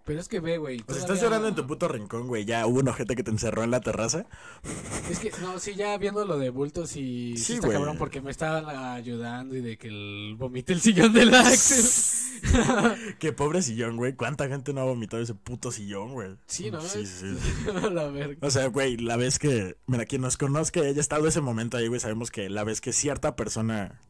[0.05, 0.81] Pero es que ve, güey.
[0.81, 2.45] O sea, estás todavía- llorando en tu puto rincón, güey.
[2.45, 4.27] Ya hubo un ojete que te encerró en la terraza.
[5.09, 7.37] Es que, no, sí, ya viendo lo de bultos y...
[7.37, 11.13] Sí, Sí, está cabrón porque me estaban ayudando y de que el vomite el sillón
[11.13, 11.85] del Axel.
[13.21, 14.15] Qué pobre sillón, güey.
[14.15, 16.37] ¿Cuánta gente no ha vomitado ese puto sillón, güey?
[16.47, 16.81] Sí, ¿no?
[16.81, 17.71] Sí, sí, sí.
[17.93, 18.45] la verga.
[18.45, 19.77] O sea, güey, la vez que.
[19.87, 22.81] Mira, quien nos conozca y haya estado ese momento ahí, güey, sabemos que la vez
[22.81, 24.01] que cierta persona.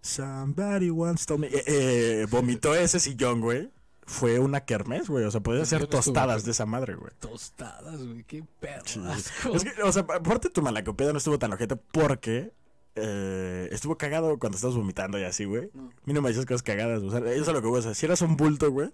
[0.00, 1.46] Somebody once told me.
[1.46, 3.70] eh, eh, vomitó ese sillón, güey.
[4.06, 5.24] Fue una kermés, güey.
[5.24, 6.44] O sea, podías hacer tostadas güey.
[6.46, 7.10] de esa madre, güey.
[7.20, 8.24] Tostadas, güey.
[8.24, 8.42] Qué.
[8.84, 9.00] Sí.
[9.06, 9.54] asco.
[9.54, 12.52] Es que, o sea, aparte tu malacopiada no estuvo tan ojete porque
[12.96, 15.70] eh, estuvo cagado cuando estabas vomitando y así, güey.
[15.74, 15.84] No.
[15.88, 17.82] A mí no me dices cosas cagadas, o sea, eso es lo que voy a
[17.82, 17.94] decir.
[17.94, 18.90] Si eras un bulto, güey,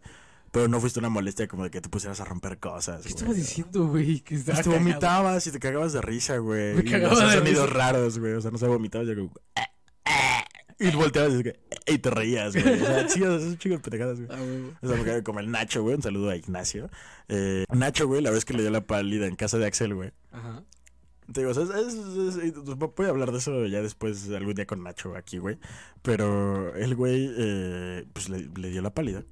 [0.53, 2.99] pero no fuiste una molestia como de que te pusieras a romper cosas.
[3.03, 3.15] ¿Qué güey.
[3.15, 4.21] estabas diciendo, güey?
[4.21, 4.85] Que estaba Pues te cagado.
[4.85, 6.75] vomitabas y te cagabas de risa, güey.
[6.75, 7.79] Me y cagaba hacías de sonidos risa.
[7.79, 8.33] raros, güey.
[8.35, 9.31] O sea, no se vomitabas, yo como...
[9.57, 9.61] "Eh,
[10.07, 10.45] eh",
[10.93, 12.81] Y volteabas y, que, y te reías, güey.
[12.81, 14.29] O sea, sí, o sea, esos chicos pendejadas, güey.
[14.31, 14.73] Ah, güey.
[14.81, 15.97] O sea, porque como el Nacho, güey.
[15.97, 16.89] Un saludo a Ignacio.
[17.29, 20.13] Eh, Nacho, güey, la vez que le dio la pálida en casa de Axel, güey.
[20.31, 20.63] Ajá.
[21.33, 24.55] Te digo, o sea, es, es- es- voy a hablar de eso ya después, algún
[24.55, 25.59] día con Nacho aquí, güey.
[26.03, 29.25] Pero el güey, eh, pues le, le dio la pálida.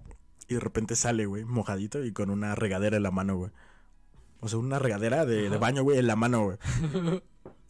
[0.49, 3.51] Y de repente sale, güey, mojadito y con una regadera en la mano, güey.
[4.41, 6.59] O sea, una regadera de, de baño, güey, en la mano, güey.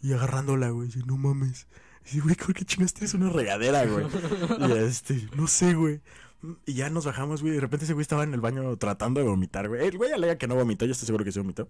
[0.02, 0.88] Y agarrándola, güey.
[0.88, 1.66] Dice, no mames.
[2.06, 4.06] Dice, güey, ¿por qué chingas tienes una regadera, güey?
[4.68, 6.00] Y este, no sé, güey.
[6.64, 7.54] Y ya nos bajamos, güey.
[7.54, 9.86] De repente ese güey estaba en el baño tratando de vomitar, güey.
[9.86, 11.68] El güey alega que no vomitó, yo estoy seguro que sí vomitó.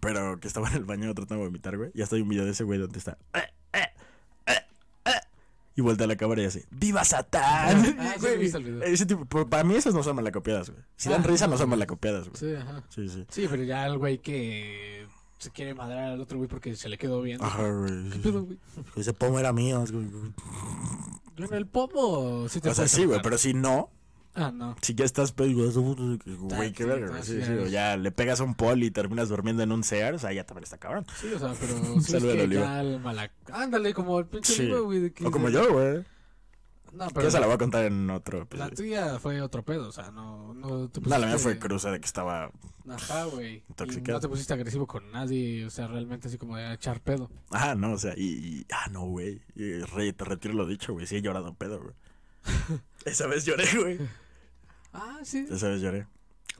[0.00, 1.90] Pero que estaba en el baño tratando de vomitar, güey.
[1.94, 3.16] Y hasta hay un video de ese güey donde está.
[3.34, 3.38] "Eh,
[3.74, 3.86] eh,
[4.46, 4.52] eh,
[5.06, 5.10] eh",
[5.76, 7.96] Y vuelta a la cámara y hace, ¡Viva Satán!
[7.98, 8.44] Ah, Güey.
[8.84, 10.82] Ese tipo, para mí esas no son malacopiadas, güey.
[10.96, 12.36] Si dan Ah, risa, no son malacopiadas, güey.
[12.38, 12.82] Sí, ajá.
[12.88, 13.24] Sí, sí.
[13.30, 15.03] Sí, pero ya el güey que
[15.38, 17.42] se quiere madrar al otro güey porque se le quedó bien.
[17.42, 18.08] Ajá, güey.
[18.10, 18.46] ¿Qué sí, pedo, sí.
[18.46, 18.58] güey?
[18.96, 19.84] Ese pomo era mío.
[21.36, 23.90] Yo en el pomo sí te O sea, sí, güey, pero si no,
[24.36, 24.74] Ah, no.
[24.82, 27.22] Si ya estás pedo, güey, qué sí, verga, güey.
[27.22, 29.84] sí, Sí, sí, ya o le pegas a un poli y terminas durmiendo en un
[29.84, 31.06] Sears, ahí ya también está cabrón.
[31.20, 32.64] Sí, o sea, pero sí es que.
[33.52, 34.68] Ándale, como el pinche Sí.
[34.68, 35.10] Güey.
[35.12, 36.04] que O como yo, güey.
[36.94, 38.74] No, pero esa la la, voy a contar en otro la episodio.
[38.74, 40.54] tuya fue otro pedo, o sea, no...
[40.54, 42.50] No, te No, la mía pusiste- fue cruza de que estaba.
[42.88, 43.62] Ajá, güey.
[43.68, 47.30] No te pusiste agresivo con nadie, o sea, realmente así como de echar pedo.
[47.50, 48.24] Ah, no, o sea, y.
[48.60, 49.42] y- ah, no, güey.
[49.56, 51.06] Re- te retiro lo dicho, güey.
[51.06, 51.94] Sí he llorado pedo, güey.
[53.04, 53.98] Esa vez lloré, güey.
[54.92, 55.46] Ah, sí.
[55.50, 56.06] Esa vez lloré.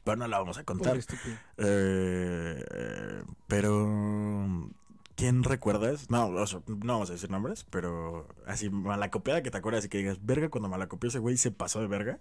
[0.03, 0.97] Pero no la vamos a Pobre contar.
[0.97, 1.37] estúpido.
[1.59, 3.87] Eh, eh, pero.
[5.16, 6.11] ¿Quién recuerdas?
[6.11, 9.88] No, o sea, no vamos a decir nombres, pero así malacopiada que te acuerdas y
[9.88, 12.18] que digas, verga, cuando malacopió ese güey se pasó de verga.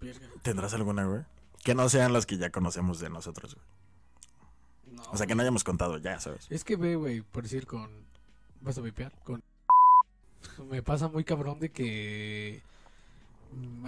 [0.00, 0.26] Verga.
[0.42, 1.22] ¿Tendrás alguna, güey?
[1.62, 4.96] Que no sean las que ya conocemos de nosotros, güey.
[4.96, 6.46] No, O sea, que no hayamos contado ya, ¿sabes?
[6.50, 8.06] Es que ve, güey, por decir con...
[8.62, 9.12] ¿Vas a vipear?
[9.22, 9.42] Con...
[10.68, 12.62] Me pasa muy cabrón de que...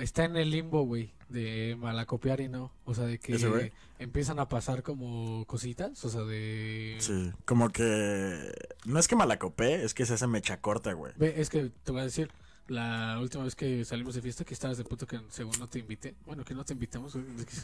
[0.00, 2.72] Está en el limbo, güey, de malacopiar y no.
[2.84, 6.96] O sea, de que empiezan a pasar como cositas, o sea, de...
[6.98, 8.52] Sí, como que...
[8.84, 11.12] No es que malacopé, es que se hace mecha corta, güey.
[11.20, 12.30] Es que te voy a decir,
[12.66, 15.78] la última vez que salimos de fiesta, que estabas de puto que según no te
[15.78, 16.14] invité.
[16.26, 17.16] Bueno, que no te invitamos,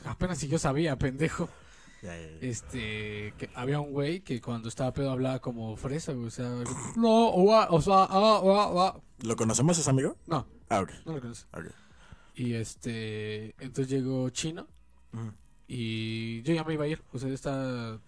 [0.04, 1.48] apenas si yo sabía, pendejo.
[2.02, 2.38] Ya, ya, ya.
[2.46, 6.48] Este, que había un güey que cuando estaba pedo hablaba como fresa, güey, o sea,
[6.96, 9.00] no, o sea, ah, ua, ua.
[9.22, 10.16] ¿Lo conocemos ese amigo?
[10.28, 10.90] No, Ah, ok.
[11.06, 11.46] no lo conoces.
[11.52, 11.64] ok.
[12.38, 14.68] Y este, entonces llegó Chino
[15.12, 15.33] Ujú.
[15.66, 17.98] y yo ya me iba a ir, o sea, esta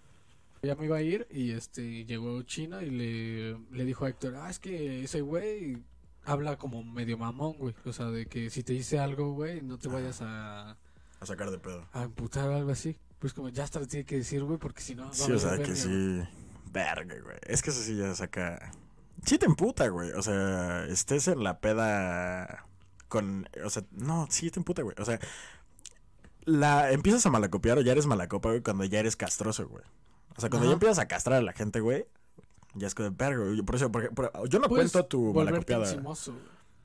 [0.63, 4.37] ya me iba a ir y este llegó Chino y le, le dijo a Héctor,
[4.37, 5.79] ah, es que ese güey
[6.25, 9.79] habla como medio mamón, güey, o sea, de que si te dice algo, güey, no
[9.79, 10.77] te vayas a,
[11.19, 11.85] A sacar de pedo.
[11.93, 12.97] a emputar o algo así.
[13.19, 15.13] Pues como ya hasta le tiene que decir, güey, porque si no...
[15.13, 16.21] Sí, o sea, que verga, sí...
[16.73, 17.37] Verga, güey.
[17.43, 18.71] Es que eso sí ya saca...
[19.27, 20.13] Sí te emputa, güey.
[20.13, 22.65] O sea, estés en la peda
[23.11, 23.47] con...
[23.63, 24.97] O sea, no, sí te emputa, güey.
[24.99, 25.21] O sea,
[26.45, 29.85] la empiezas a malacopiar o ya eres malacopa, güey, cuando ya eres castroso, güey.
[30.37, 32.07] O sea, cuando ya empiezas a castrar a la gente, güey,
[32.75, 33.61] ya es como de güey.
[33.63, 35.85] Por eso, por, por- yo no Puedes cuento tu malacopiada.
[35.91, 36.35] encimoso.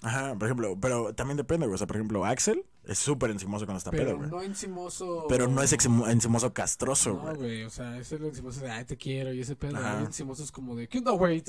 [0.02, 1.76] Ajá, por ejemplo, pero también depende, güey.
[1.76, 4.30] O sea, por ejemplo, Axel es súper encimoso cuando está Pero pedo, güey.
[4.30, 5.26] no encimoso.
[5.30, 7.36] Pero no es encimoso castroso, No, güey.
[7.38, 9.78] güey, o sea, ese es lo encimoso de, ay, te quiero, y ese pedo.
[9.78, 10.00] Ajá.
[10.00, 11.44] Hay encimosos como de, ¿qué onda, güey?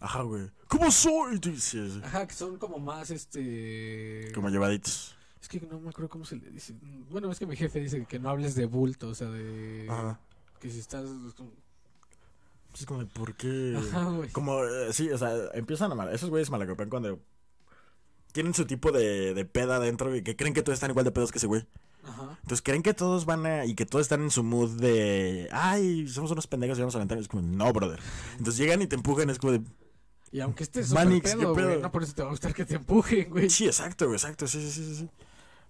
[0.00, 0.50] Ajá, güey.
[0.68, 1.40] ¿Cómo soy?
[1.58, 2.00] Sí.
[2.04, 4.30] Ajá, que son como más, este...
[4.34, 5.14] Como llevaditos.
[5.40, 6.74] Es que no me acuerdo cómo se le dice.
[7.10, 9.86] Bueno, es que mi jefe dice que no hables de bulto, o sea, de...
[9.88, 10.18] Ajá.
[10.60, 11.04] Que si estás...
[11.36, 11.52] como-
[12.74, 13.76] Es como de, ¿por qué?
[13.78, 14.28] Ajá, güey.
[14.30, 16.12] Como, eh, sí, o sea, empiezan a mal.
[16.12, 17.20] Esos güeyes malacopean cuando
[18.36, 21.10] tienen su tipo de, de peda adentro y que creen que todos están igual de
[21.10, 21.66] pedos que ese güey.
[22.04, 22.38] Ajá.
[22.42, 23.64] Entonces creen que todos van a.
[23.64, 25.48] y que todos están en su mood de.
[25.50, 27.18] Ay, somos unos pendejos y vamos a aventar.
[27.18, 27.98] Es como, no, brother.
[28.38, 29.62] Entonces llegan y te empujan, es como de.
[30.30, 31.80] Y aunque estés Manix, ¿qué pedo, güey, pedo?
[31.80, 33.48] no por eso te va a gustar que te empujen, güey.
[33.50, 35.08] Sí, exacto, güey, exacto, sí, sí, sí, sí.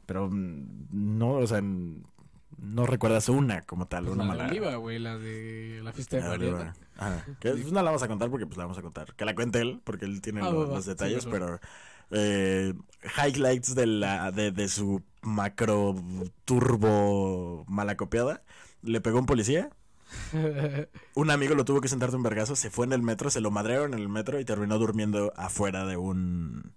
[0.06, 4.50] Pero mm, no, o sea, no recuerdas una como tal, Pues una la de mala.
[4.50, 6.74] Oliva, güey, la de la fiesta de La de Mariana.
[6.96, 7.24] Ajá.
[7.38, 9.14] Que pues, no la vamos a contar porque pues la vamos a contar.
[9.14, 11.40] Que la cuente él, porque él tiene Ah, los sí, detalles, mejor.
[11.40, 11.60] pero
[12.10, 12.74] eh,
[13.16, 15.94] highlights de la de, de su macro
[16.44, 18.42] turbo mala copiada.
[18.82, 19.70] Le pegó un policía.
[21.14, 23.40] Un amigo lo tuvo que sentar de un vergazo, se fue en el metro, se
[23.40, 26.74] lo madrearon en el metro y terminó durmiendo afuera de un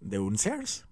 [0.00, 0.86] de un Sears.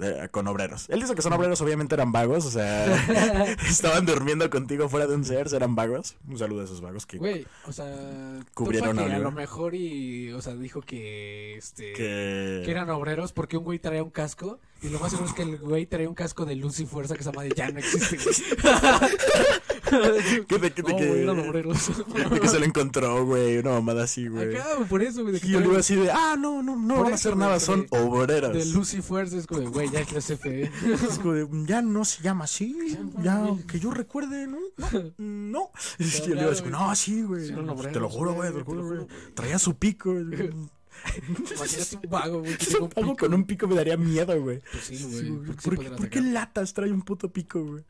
[0.00, 0.88] Eh, con obreros.
[0.88, 2.86] Él dice que son obreros, obviamente eran vagos, o sea,
[3.68, 6.16] estaban durmiendo contigo fuera de un Sears, eran vagos.
[6.28, 7.86] Un saludo a esos vagos que, Güey, o sea,
[8.54, 13.32] Cubrieron a a lo mejor y, o sea, dijo que, este, que- que eran obreros
[13.32, 16.08] porque un güey traía un casco y lo más seguro es que el güey traía
[16.08, 18.16] un casco de luz y fuerza que esa madre ya no existe.
[18.16, 18.34] güey.
[20.46, 21.90] que, de- que- de No, güey, eran obreros.
[22.32, 24.54] de que se lo encontró, güey, una mamada así, güey.
[24.56, 27.02] Acá, por eso, güey, Y yo le traen iba así de, ah, no, no, no
[27.02, 28.52] van a hacer güey, nada, son obreros.
[28.54, 30.70] de luz y fuerza es como, de, güey, ya es la CFE.
[31.10, 32.76] Es como de, ya no se llama así,
[33.16, 33.66] no, ya, güey.
[33.66, 34.58] que yo recuerde, ¿no?
[34.92, 35.12] No.
[35.18, 35.70] no.
[35.98, 36.70] Y le iba así, güey.
[36.72, 37.48] no, sí, güey.
[37.92, 38.88] Te lo juro, güey, güey, te lo güey.
[38.88, 39.34] juro, güey.
[39.34, 40.12] Traía su pico.
[40.12, 40.50] güey.
[41.28, 42.56] Imagínate un vago, güey,
[42.96, 44.60] un con un pico me daría miedo, güey.
[44.72, 45.28] Pues sí, güey.
[45.30, 45.46] güey.
[45.46, 46.32] ¿Por qué se ¿Por, podrá qué- por qué atacar?
[46.32, 47.84] latas trae un puto pico, güey?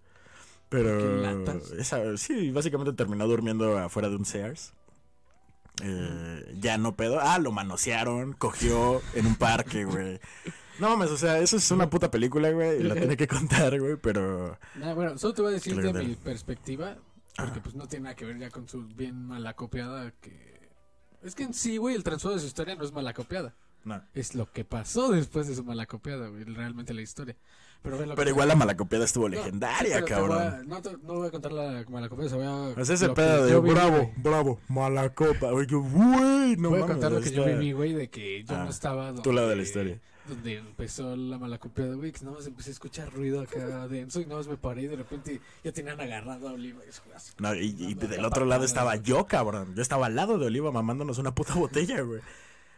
[0.68, 0.98] Pero.
[0.98, 1.70] qué latas?
[1.72, 4.72] Esa, sí, básicamente terminó durmiendo afuera de un Sears.
[5.82, 7.20] Eh, ya no pedo.
[7.20, 10.20] Ah, lo manosearon, cogió en un parque, güey.
[10.78, 13.78] No mames, o sea, eso es una puta película, güey, y la tiene que contar,
[13.78, 14.58] güey, pero...
[14.76, 16.96] Nah, bueno, solo te voy a decir de mi perspectiva,
[17.36, 20.49] porque pues no tiene nada que ver ya con su bien mala copiada que...
[21.22, 23.54] Es que en sí, güey, el trasfondo de su historia no es mala copiada.
[23.84, 24.02] No.
[24.14, 27.34] Es lo que pasó después de su mala copiada, güey, realmente la historia.
[27.82, 30.42] Pero, que- igual la malacopiada estuvo No, legendaria, voy cabrón.
[30.42, 32.44] a- no, te- no voy a contar la malacopiada, se voy
[32.76, 32.84] a...
[32.84, 34.12] Sea, ese pedo de bravo, güey.
[34.18, 35.48] bravo, mala copa.
[35.66, 38.54] Yo, güey, no voy a mames, contar lo que yo viví, güey, de que yo
[38.54, 39.22] Ah, no estaba donde...
[39.22, 39.98] tu lado de la historia.
[40.30, 44.24] Donde empezó la malacopiada, güey, que nada más empecé a escuchar ruido acá denso y
[44.24, 46.80] nada más me paré y de repente ya tenían agarrado a Oliva.
[46.84, 49.74] y No, y, del otro lado estaba yo, cabrón.
[49.74, 52.20] Yo estaba al lado de Oliva mamándonos una puta botella, güey.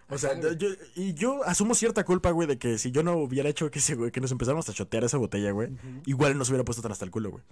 [0.09, 3.17] O sea, Ajá, yo, y yo asumo cierta culpa, güey, de que si yo no
[3.17, 5.71] hubiera hecho que, ese, güey, que nos empezáramos a chotear esa botella, güey,
[6.07, 7.45] igual nos hubiera puesto tan hasta el culo, güey.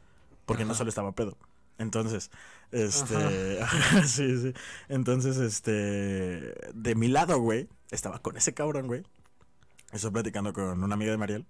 [0.46, 1.36] Porque no solo estaba pedo.
[1.78, 2.30] Entonces,
[2.72, 3.64] este.
[4.06, 4.52] sí, sí.
[4.88, 6.54] Entonces, este.
[6.74, 9.02] De mi lado, güey, estaba con ese cabrón, güey.
[9.92, 11.46] Estoy platicando con una amiga de Mariel.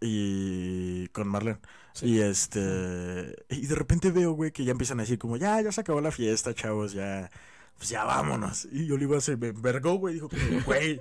[0.00, 1.60] Y con Marlene.
[1.92, 2.06] Sí.
[2.06, 3.36] Y este.
[3.50, 6.00] Y de repente veo, güey, que ya empiezan a decir, como, ya, ya se acabó
[6.00, 7.30] la fiesta, chavos, ya.
[7.76, 8.68] Pues ya vámonos.
[8.70, 10.14] Y Oliva se me envergó, güey.
[10.14, 10.28] Dijo,
[10.66, 11.00] güey,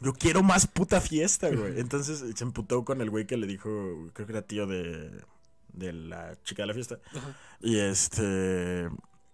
[0.00, 1.78] yo quiero más puta fiesta, güey.
[1.78, 3.68] Entonces se emputó con el güey que le dijo,
[4.12, 5.10] creo que era tío de,
[5.72, 6.98] de la chica de la fiesta.
[7.14, 7.36] Ajá.
[7.60, 8.88] Y este.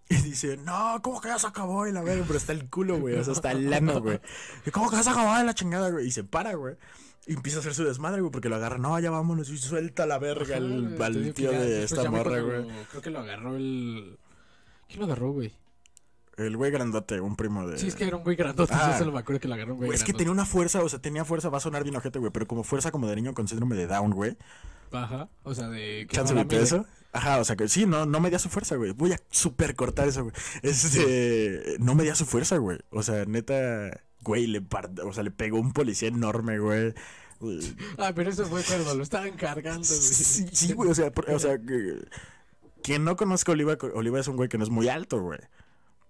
[0.11, 1.87] Y dice, no, ¿cómo que ya se acabó?
[1.87, 3.15] Y la verga, pero está el culo, güey.
[3.15, 4.19] O sea, está el lano, güey.
[4.65, 6.07] Y ¿cómo que ya se acabó de la chingada, güey?
[6.07, 6.75] Y se para, güey.
[7.27, 8.79] Y empieza a hacer su desmadre, güey, porque lo agarra.
[8.79, 9.49] No, ya vámonos.
[9.49, 12.67] Y suelta la verga al, tío ya de esta morra, güey.
[12.89, 14.17] Creo que lo agarró el.
[14.87, 15.53] ¿Quién lo agarró, güey?
[16.37, 17.77] El güey grandote, un primo de.
[17.77, 18.73] Sí, es que era un güey grandote.
[18.73, 18.91] Ah.
[18.93, 20.89] Yo solo me acuerdo que lo agarró un güey es que tenía una fuerza, o
[20.89, 23.33] sea, tenía fuerza, va a sonar bien ojete, güey, pero como fuerza como de niño
[23.33, 24.37] con síndrome de Down, güey.
[24.91, 25.29] Ajá.
[25.43, 26.07] O sea, de.
[26.09, 26.85] Chance de peso.
[27.11, 28.91] Ajá, o sea que sí, no, no medía su fuerza, güey.
[28.91, 30.35] Voy a super cortar eso, güey.
[30.61, 32.79] Este, no medía su fuerza, güey.
[32.91, 36.93] O sea, neta, güey, le par- o sea, le pegó un policía enorme, güey.
[37.97, 40.01] Ah, pero eso fue cuando lo estaban cargando, güey.
[40.01, 42.03] Sí, sí, güey, o sea, por- o sea, que,
[42.83, 45.39] quien no conozca a Oliva, Oliva es un güey que no es muy alto, güey.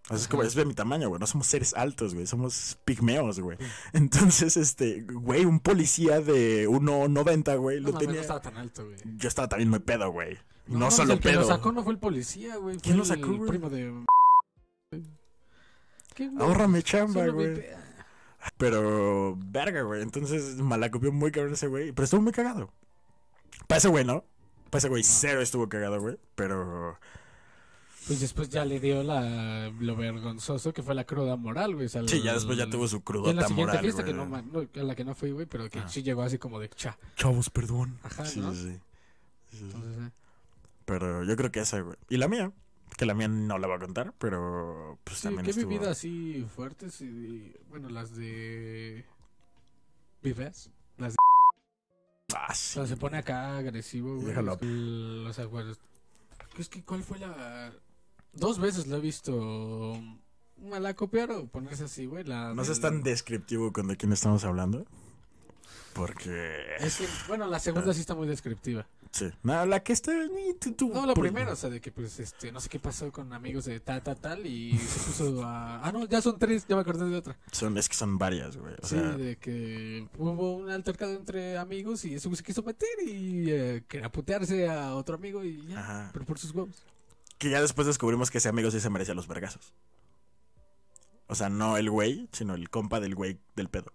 [0.05, 1.19] O sea, es como, es de mi tamaño, güey.
[1.19, 2.25] No somos seres altos, güey.
[2.25, 3.59] Somos pigmeos, güey.
[3.93, 8.15] Entonces, este, güey, un policía de 1.90, güey, No, lo mames, tenía.
[8.15, 8.97] no estaba tan alto, güey.
[9.17, 10.35] Yo estaba también muy pedo, güey.
[10.73, 11.41] No, mames, solo el que pedo.
[11.41, 12.77] lo sacó no fue el policía, güey.
[12.77, 14.05] ¿Quién lo sacó, el primo de.
[16.15, 16.43] ¿Qué, güey?
[16.45, 17.55] Ahórrame chamba, güey.
[17.55, 17.75] pe-
[18.57, 20.01] Pero, verga, güey.
[20.01, 21.91] Entonces, malacopió muy cabrón ese güey.
[21.91, 22.71] Pero estuvo muy cagado.
[23.67, 24.23] Para ese güey, ¿no?
[24.69, 26.17] Para ese güey, cero estuvo cagado, güey.
[26.35, 26.97] Pero,
[28.07, 31.85] Pues después ya le dio la, lo vergonzoso que fue la cruda moral, güey.
[31.85, 34.13] o sea, sí, ya después ya tuvo su y en la siguiente moral, fiesta güey.
[34.13, 35.89] que no, no, a la que no fui, güey, pero que Ah.
[35.89, 36.97] sí llegó así como de cha.
[37.15, 37.99] Chavos, perdón.
[38.03, 38.53] Ajá, sí, ¿no?
[38.53, 38.79] sí, sí.
[39.51, 39.63] Sí, sí.
[39.65, 40.11] Entonces, eh,
[40.89, 41.95] Pero yo creo que esa, güey.
[42.09, 42.51] Y la mía,
[42.97, 45.69] que la mía no la voy a contar, pero pues sí, también qué estuvo...
[45.69, 49.05] vividas así fuertes y, bueno, las de
[50.23, 51.17] Vives, las de
[52.35, 52.73] Ah, o sí.
[52.73, 54.27] sea, se pone acá agresivo, güey.
[54.27, 54.53] Déjalo.
[54.55, 55.73] Es el- o sea, bueno,
[56.57, 57.71] es que cuál fue la
[58.33, 59.99] dos veces lo he visto
[60.57, 64.43] mala copiar o ponerse así, güey, la No seas tan descriptivo con de quién estamos
[64.43, 64.85] hablando.
[65.93, 66.75] Porque...
[66.79, 68.85] Es que, bueno, la segunda sí está muy descriptiva.
[69.11, 69.27] Sí.
[69.41, 70.11] No, la que está...
[70.13, 72.69] ni tú- tú- No, la por- primera, o sea, de que pues este, no sé
[72.69, 75.83] qué pasó con amigos de tal, tal, tal, y se puso a.
[75.83, 77.35] Ah, no, ya son tres, ya me acordé de otra.
[77.51, 78.75] Son, es que son varias, güey.
[78.81, 82.87] O sí, sea, de que hubo un altercado entre amigos y güey se quiso meter
[83.03, 85.79] y eh, quería putearse a otro amigo y ya.
[85.79, 86.09] Ajá.
[86.13, 86.83] Pero por sus huevos.
[87.39, 89.73] que ya después descubrimos que ese amigo sí se merecía los vergazos.
[91.25, 93.91] O sea, no el güey, sino el compa del güey del pedo.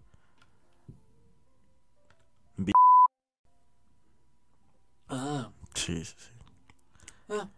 [5.09, 6.31] Ah, Sí, sí, sí.
[7.29, 7.49] ah.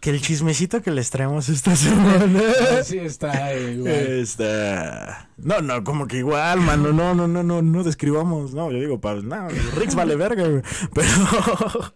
[0.00, 2.40] Que el chismecito que les traemos esta semana.
[2.84, 3.92] Sí, está igual.
[3.92, 5.28] Está.
[5.36, 6.92] No, no, como que igual, mano.
[6.92, 8.54] No, no, no, no, no describamos.
[8.54, 10.62] No, yo digo, pues, no, Rix vale verga, güey.
[10.94, 11.08] Pero.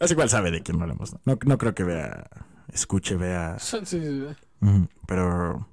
[0.00, 1.12] Así igual sabe de quién hablamos.
[1.14, 1.20] ¿no?
[1.24, 2.28] No, no creo que vea.
[2.72, 3.56] Escuche, vea.
[3.58, 4.26] Sí, sí,
[5.06, 5.66] Pero.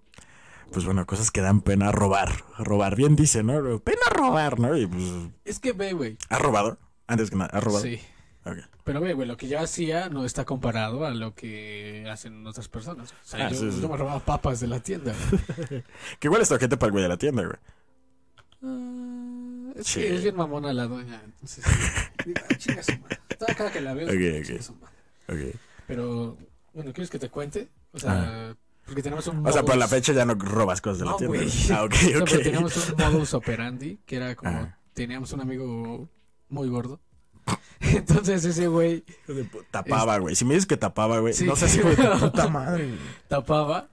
[0.71, 2.45] Pues bueno, cosas que dan pena robar.
[2.60, 3.79] Robar, bien dice, ¿no?
[3.79, 4.77] Pena robar, ¿no?
[4.77, 5.03] Y pues.
[5.43, 6.17] Es que ve, güey.
[6.29, 6.77] ¿Has robado?
[7.07, 7.84] Antes que nada, ¿has robado?
[7.84, 7.99] Sí.
[8.45, 8.58] Ok.
[8.84, 12.67] Pero ve, güey, lo que yo hacía no está comparado a lo que hacen otras
[12.67, 13.12] personas.
[13.12, 13.82] O sea, Ah, yo, sí, sí.
[13.82, 15.13] yo me robaba papas de la tienda.
[16.19, 17.58] Que igual es gente para el güey de la tienda, güey.
[18.63, 20.04] Ah, es Sí.
[20.04, 21.21] es bien mamona la doña.
[21.23, 21.63] Entonces,
[22.25, 23.19] digo, "Ah, chinga su madre".
[23.38, 24.43] Toda cada que la veo, Ok, digo, ok.
[24.45, 24.95] "Chinga su madre".
[25.51, 25.56] Ok.
[25.88, 26.38] Pero,
[26.73, 27.69] bueno, ¿quieres que te cuente?
[27.91, 31.06] O sea, porque tenemos un O sea, por la fecha ya no robas cosas de
[31.06, 31.38] la No, tienda.
[31.38, 31.49] güey.
[31.71, 32.30] Ah, ok, ok.
[32.30, 34.77] pero teníamos un modus operandi que era como, Ajá.
[34.93, 36.10] teníamos un amigo
[36.49, 36.99] muy gordo.
[37.82, 39.04] Entonces ese güey
[39.71, 40.36] Tapaba, güey.
[40.36, 41.34] Si me dices que tapaba, güey.
[41.34, 41.45] Sí.
[41.45, 41.80] No sé si,
[42.19, 42.95] puta madre,
[43.27, 43.88] tapaba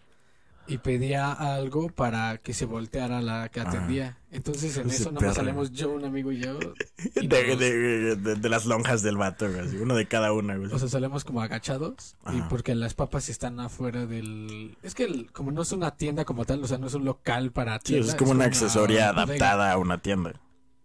[0.67, 3.65] y pedía algo para que se volteara la que Ah.
[3.69, 4.19] atendía.
[4.31, 5.35] Entonces en Ese eso nomás perro.
[5.37, 6.59] salimos yo, un amigo y yo.
[7.17, 9.77] y De, nos- de- de- de las lonjas del vato, güey.
[9.79, 10.71] Uno de cada una, güey.
[10.71, 14.77] O sea, salimos como agachados y porque las papas están afuera del...
[14.83, 17.07] Es que el- como no es una tienda como tal, o sea, no es un
[17.07, 18.09] local para Sí, tienda.
[18.09, 20.35] es como una accesoria adaptada a una tienda.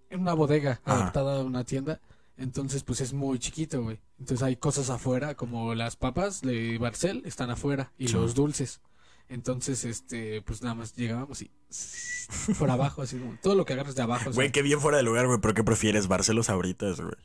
[0.10, 0.96] Es una bodega Ajá.
[1.02, 2.00] adaptada a una tienda.
[2.38, 4.00] Entonces, pues es muy chiquito, güey.
[4.20, 8.14] Entonces hay cosas afuera, como las papas de Barcel están afuera y Sí.
[8.14, 8.82] los dulces.
[9.30, 11.52] Entonces, este, pues nada más llegábamos y
[12.60, 14.32] por abajo, así como todo lo que agarras de abajo.
[14.32, 15.40] Güey, qué bien fuera de lugar, güey.
[15.40, 16.08] ¿Pero qué prefieres?
[16.08, 17.16] ¿Barcelos ahoritas, güey?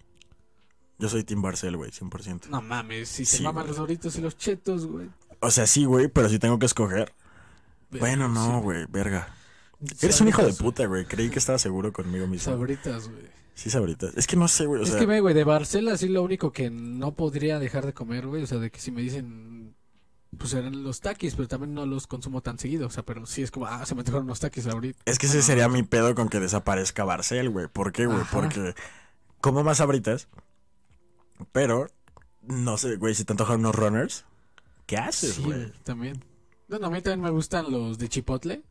[0.98, 2.48] Yo soy Team Barcel, güey, 100%.
[2.48, 5.08] No mames, si se Sí, maman los doritos y los chetos, güey.
[5.40, 7.14] O sea, sí, güey, pero si tengo que escoger.
[7.90, 9.34] Bueno, no, Sí, güey, verga.
[10.02, 11.04] Eres un hijo de puta, güey.
[11.06, 12.52] Creí que estaba seguro conmigo mismo.
[12.52, 13.37] Sabritas, güey.
[13.58, 14.16] Sí, sabritas.
[14.16, 14.82] Es que no sé, güey.
[14.82, 17.84] O es sea, que ve, güey, de Barcel así lo único que no podría dejar
[17.86, 18.44] de comer, güey.
[18.44, 19.74] O sea, de que si me dicen,
[20.38, 22.86] pues eran los taquis, pero también no los consumo tan seguido.
[22.86, 25.00] O sea, pero sí es como, ah, se me antojaron unos taquis ahorita.
[25.06, 27.66] Es que ese sería mi pedo con que desaparezca Barcel, güey.
[27.66, 28.20] ¿Por qué, güey?
[28.20, 28.30] Ajá.
[28.32, 28.76] Porque
[29.40, 30.28] como más sabritas,
[31.50, 31.88] pero
[32.42, 34.24] no sé, güey, si te antojan unos runners,
[34.86, 35.72] ¿qué haces, Sí, güey?
[35.82, 36.24] también.
[36.68, 38.62] Bueno, a mí también me gustan los de chipotle.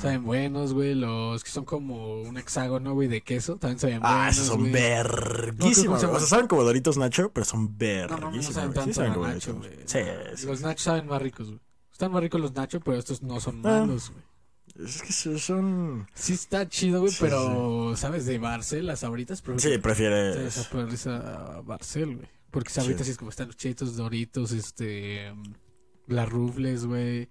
[0.00, 0.94] Saben buenos, güey.
[0.94, 3.56] Los que son como un hexágono, güey, de queso.
[3.56, 4.18] También saben buenos.
[4.18, 6.02] Ah, esos son verguísimos.
[6.04, 8.54] o sea, saben como Doritos Nacho, pero son No, no, no verguísimos.
[8.54, 8.70] saben.
[8.70, 9.70] Sí tanto saben como nacho, güey.
[9.86, 9.98] Sí,
[10.36, 10.46] sí.
[10.46, 11.60] Los nachos saben más ricos, güey.
[11.92, 13.80] Están más ricos los nachos, pero estos no son Ah.
[13.80, 14.86] malos, güey.
[14.86, 16.06] Es que sí son...
[16.14, 18.24] Sí está chido, güey, Sí, pero, ¿sabes?
[18.24, 19.00] De Barcel, las
[19.42, 19.58] pero...
[19.58, 20.56] Sí, prefieres...
[20.94, 22.28] esa Barcel, güey.
[22.50, 23.04] Porque sabritas Sí.
[23.06, 25.32] sí es como están los chetos, doritos, este...
[25.34, 25.42] mm,
[26.06, 27.28] Las rufles, güey.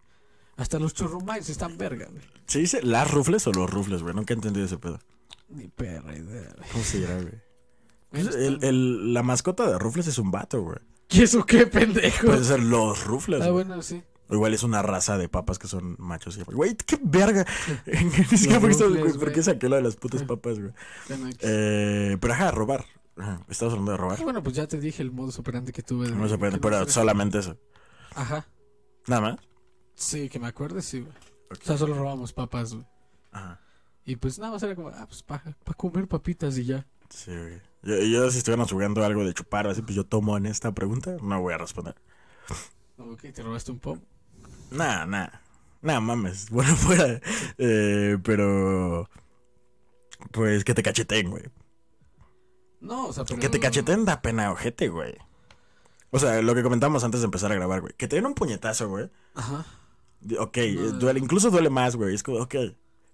[0.58, 2.22] Hasta los churrumais están verga, güey.
[2.52, 4.14] ¿Se dice las rufles o los rufles, güey?
[4.14, 5.00] Nunca he entendido ese pedo.
[5.48, 6.70] Ni perra idea, güey.
[6.72, 7.34] ¿Cómo se dirá, güey?
[8.12, 10.80] Bueno, El, el- la mascota de rufles es un vato, güey.
[11.12, 12.28] ¿Y eso qué, pendejo?
[12.28, 13.64] Puede ser los rufles, ah, güey.
[13.66, 14.04] bueno, sí.
[14.28, 16.38] O igual es una raza de papas que son machos.
[16.38, 17.46] y- Güey, qué verga.
[17.86, 20.74] Ni siquiera por, qué saqué lo de las putas papas, güey.
[21.40, 22.84] Eh, pero ajá, robar.
[23.16, 24.18] Ajá, Estamos hablando de robar.
[24.20, 26.10] Ah, bueno, pues ya te dije el modus operandi que tuve.
[26.10, 27.58] de- No que pero solamente eso.
[28.14, 28.46] Ajá.
[29.08, 29.40] Nada más.
[29.96, 31.14] Sí, que me acuerdes, sí, güey.
[31.52, 32.86] O sea, solo robamos papas, güey.
[33.32, 33.60] Ajá.
[34.06, 36.86] Y pues nada más era como, ah, pues para comer papitas y ya.
[37.10, 37.62] Sí, güey.
[37.84, 40.72] Yo, yo si estuviéramos jugando algo de chupar o así, pues yo tomo en esta
[40.72, 41.18] pregunta.
[41.22, 41.96] No voy a responder.
[42.98, 43.98] Ok, te robaste un pop.
[44.72, 45.28] Nah, nah.
[45.82, 46.48] Nah, mames.
[46.52, 47.20] Bueno, fuera.
[47.58, 49.10] Eh, pero.
[50.32, 51.44] Pues que te cacheteen, güey.
[52.80, 53.40] No, o sea, pero...
[53.40, 55.16] Que te cacheteen da pena ojete, güey.
[56.12, 57.94] O sea, lo que comentamos antes de empezar a grabar, güey.
[57.98, 59.10] Que te den un puñetazo, güey.
[59.34, 59.66] Ajá.
[60.40, 60.92] Ok, No.
[60.94, 62.14] duele, incluso duele más, güey.
[62.16, 62.56] Es como, ok.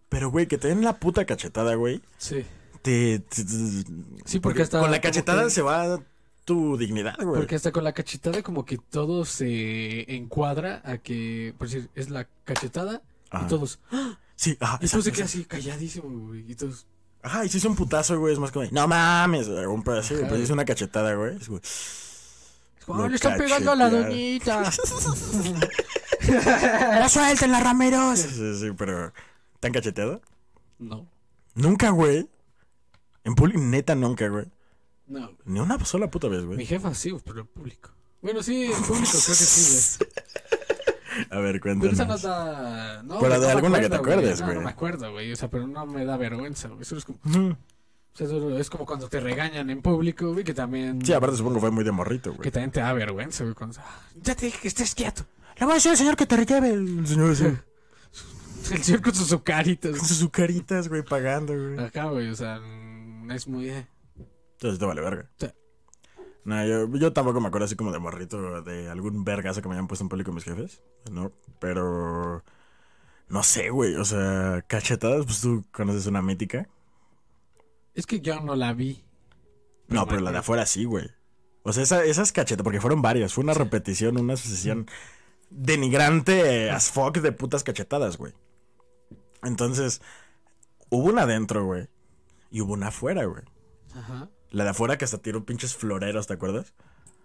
[0.09, 2.01] Pero, güey, que te den la puta cachetada, güey.
[2.17, 2.45] Sí.
[2.81, 3.91] Te, te- te-
[4.25, 5.99] Sí, porque hasta Con la cachetada que- se va
[6.45, 7.39] tu dignidad, güey.
[7.41, 12.09] Porque hasta con la cachetada como que todo se encuadra a que, por decir, es
[12.09, 13.45] la cachetada Ajá.
[13.45, 13.79] y todos...
[14.37, 14.77] Sí, ajá.
[14.81, 15.39] Y se exacto, queda exacto.
[15.39, 16.49] así calladísimo, güey.
[16.49, 16.85] Y todos...
[17.23, 20.37] Ajá, y si es un putazo, güey, es más como, no mames, un pedazo, Pero
[20.37, 21.35] si es una cachetada, güey.
[21.35, 21.59] Es como,
[22.85, 24.09] "Oh, Lo le están pegando a la cachetearon".
[24.09, 24.71] doñita.
[26.41, 28.19] ¡La suéltenla, Rameros!
[28.19, 29.13] Sí, sí, sí, pero.
[29.59, 30.21] ¿Te han cacheteado?
[30.79, 31.07] no,
[31.55, 32.29] Nunca, güey.
[33.23, 34.45] En público, neta, nunca, güey.
[35.07, 35.19] no.
[35.25, 35.37] güey.
[35.45, 36.65] Ni una sola puta vez, Mi güey.
[36.65, 37.89] jefa sí, pero en público.
[38.21, 40.11] Bueno, sí, en público creo que sí, güey.
[41.31, 42.21] A ver, Pero esa no cuéntanos.
[42.21, 43.01] da...
[43.03, 44.57] No, Pero de no alguna que te acuerdes, No, güey.
[44.59, 45.31] no me acuerdo, güey.
[45.31, 46.81] O sea, pero no me da vergüenza, güey.
[46.83, 47.17] Eso es como...
[47.23, 47.57] O
[48.17, 51.03] sea, eso es como cuando te regañan en público, güey, que también...
[51.03, 52.51] Sí, aparte supongo que fue muy de morrito, Que güey.
[52.51, 53.55] también te da vergüenza, güey.
[53.55, 53.79] Cuando...
[53.79, 55.25] "Ah, Ya te dije que estés quieto.
[55.59, 57.45] Le voy a decir al señor que te lleve el señor así.
[58.73, 59.91] El señor con sus azucaritas.
[59.97, 61.79] Con sus azucaritas, güey, pagando, güey.
[61.79, 63.69] Acá, güey, o sea, mm, es muy...
[63.69, 63.87] eh.
[64.53, 65.29] Entonces te vale verga.
[65.39, 65.47] Sí.
[66.43, 69.75] No, yo, yo tampoco me acuerdo así como de morrito de algún vergazo que me
[69.75, 70.81] hayan puesto en público mis jefes.
[71.09, 72.43] No, pero.
[73.29, 73.95] No sé, güey.
[73.95, 76.67] O sea, cachetadas, pues tú conoces una mítica.
[77.93, 79.03] Es que yo no la vi.
[79.87, 81.09] No, pero la de afuera sí, güey.
[81.63, 83.33] O sea, esa- esas cachetas, porque fueron varias.
[83.33, 84.87] Fue una repetición, una sucesión
[85.49, 88.33] denigrante as fuck de putas cachetadas, güey.
[89.43, 90.01] Entonces,
[90.89, 91.87] hubo una adentro, güey.
[92.51, 93.43] Y hubo una afuera, güey.
[93.93, 94.29] Ajá.
[94.51, 96.73] La de afuera que hasta tiró pinches floreros, ¿te acuerdas?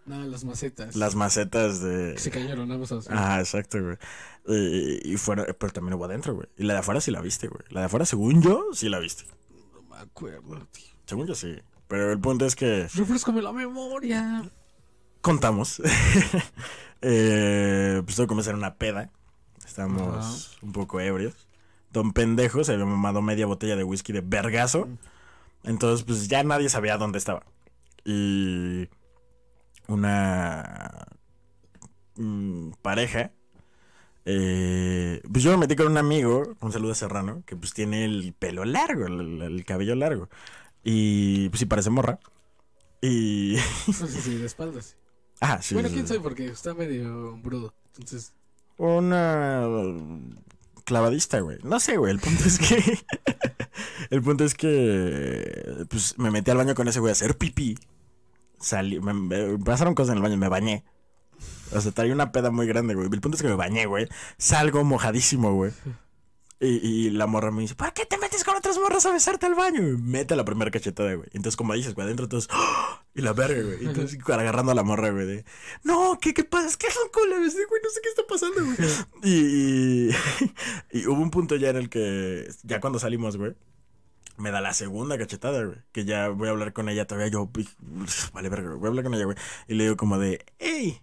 [0.04, 0.96] No, las macetas.
[0.96, 2.14] Las macetas de.
[2.14, 3.96] Que se cayeron ambos a Ah, exacto, güey.
[4.48, 6.48] Y, y fuera, pero también hubo adentro, güey.
[6.56, 7.62] Y la de afuera sí la viste, güey.
[7.70, 9.24] La de afuera, según yo, sí la viste.
[9.72, 10.86] No me acuerdo, tío.
[11.06, 11.56] Según yo sí.
[11.86, 14.42] Pero el punto es que Refrescame la memoria.
[15.22, 15.80] Contamos.
[17.02, 19.10] eh, pues todo comenzó en una peda.
[19.64, 21.48] Estamos un poco ebrios.
[21.92, 24.88] Don Pendejo se había mamado media botella de whisky de vergazo.
[25.64, 27.44] Entonces, pues ya nadie sabía dónde estaba.
[28.04, 28.88] Y
[29.88, 31.06] una
[32.16, 33.32] mm, pareja.
[34.24, 38.04] eh, pues yo me metí con un amigo, un saludo a Serrano, que pues tiene
[38.04, 40.28] el pelo largo, el, el cabello largo.
[40.84, 42.18] Y pues sí parece morra.
[43.00, 43.56] Y.
[43.92, 44.96] Si de espaldas.
[45.44, 45.74] Ah, sí.
[45.74, 47.74] bueno, quién sabe porque está medio brudo.
[47.88, 48.32] Entonces,
[48.76, 49.66] Una
[50.84, 51.58] clavadista, güey.
[51.64, 52.12] No sé, güey.
[52.12, 52.98] El punto es que.
[54.10, 55.84] el punto es que.
[55.90, 57.76] Pues me metí al baño con ese güey a hacer pipí.
[58.60, 59.00] Salí.
[59.00, 60.84] Me, me- pasaron cosas en el baño, me bañé.
[61.74, 63.08] O sea, traía una peda muy grande, güey.
[63.10, 64.08] El punto es que me bañé, güey.
[64.38, 65.72] Salgo mojadísimo, güey.
[66.60, 66.68] Y,
[67.06, 69.54] y la morra me dice, ¿por qué te metes con otras morras a besarte al
[69.54, 69.80] baño?
[69.86, 71.28] Y mete la primera cachetada, güey.
[71.32, 73.04] Entonces, como dices, güey, adentro todos, ¡ah!
[73.14, 73.84] y la verga, güey.
[73.84, 75.44] Y Entonces, agarrando a la morra, güey, de,
[75.84, 76.68] no, ¿qué, qué pasa?
[76.68, 78.76] Es que son culeros, güey, no sé qué está pasando, güey.
[79.22, 80.10] Y, y,
[81.00, 83.54] y hubo un punto ya en el que, ya cuando salimos, güey,
[84.38, 85.78] me da la segunda cachetada, güey.
[85.92, 87.30] Que ya voy a hablar con ella todavía.
[87.30, 87.68] Yo, "Uy,
[88.32, 89.36] vale, verga, voy a hablar con ella, güey.
[89.68, 91.00] Y le digo como de, hey,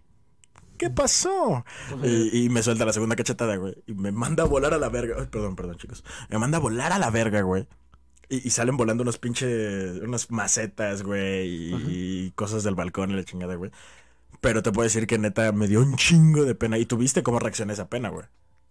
[0.79, 1.63] ¿qué pasó?
[2.03, 3.75] Y, y me suelta la segunda cachetada, güey.
[3.85, 5.17] Y me manda a volar a la verga.
[5.19, 6.03] Ay, perdón, perdón, chicos.
[6.29, 7.67] Me manda a volar a la verga, güey.
[8.29, 9.99] Y, y salen volando unos pinches.
[10.01, 11.47] Unas macetas, güey.
[11.47, 11.73] Y,
[12.27, 13.71] y cosas del balcón y la chingada, güey.
[14.41, 16.77] Pero te puedo decir que neta me dio un chingo de pena.
[16.77, 18.25] ¿Y tú viste cómo reaccioné a esa pena, güey?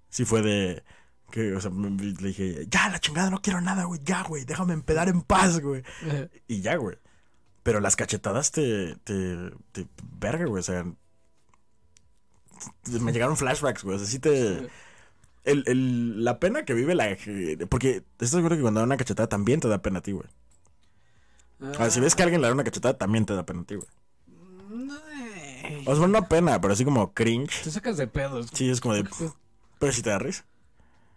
[0.09, 0.83] Sí fue de.
[1.31, 4.01] Que, o sea, le dije, ya, la chingada, no quiero nada, güey.
[4.03, 5.83] Ya, güey, déjame empedar en paz, güey.
[6.49, 6.97] Y ya, güey.
[7.63, 8.97] Pero las cachetadas te.
[9.05, 9.51] te.
[9.73, 9.87] te
[10.19, 10.61] verga, güey.
[10.61, 10.87] O sea.
[13.01, 13.97] Me llegaron flashbacks, güey.
[13.97, 14.69] O sea, sí te.
[15.45, 17.17] El, el- la pena que vive la.
[17.69, 20.29] Porque estoy seguro que cuando da una cachetada también te da pena a ti, güey.
[21.61, 23.65] O sea, si ves que alguien le da una cachetada, también te da pena a
[23.65, 23.89] ti, güey.
[25.87, 27.63] O sea, no pena, pero así como cringe.
[27.65, 28.49] Te sacas de pedos.
[28.53, 29.05] Sí, es como de.
[29.79, 30.45] Pero si te da risa.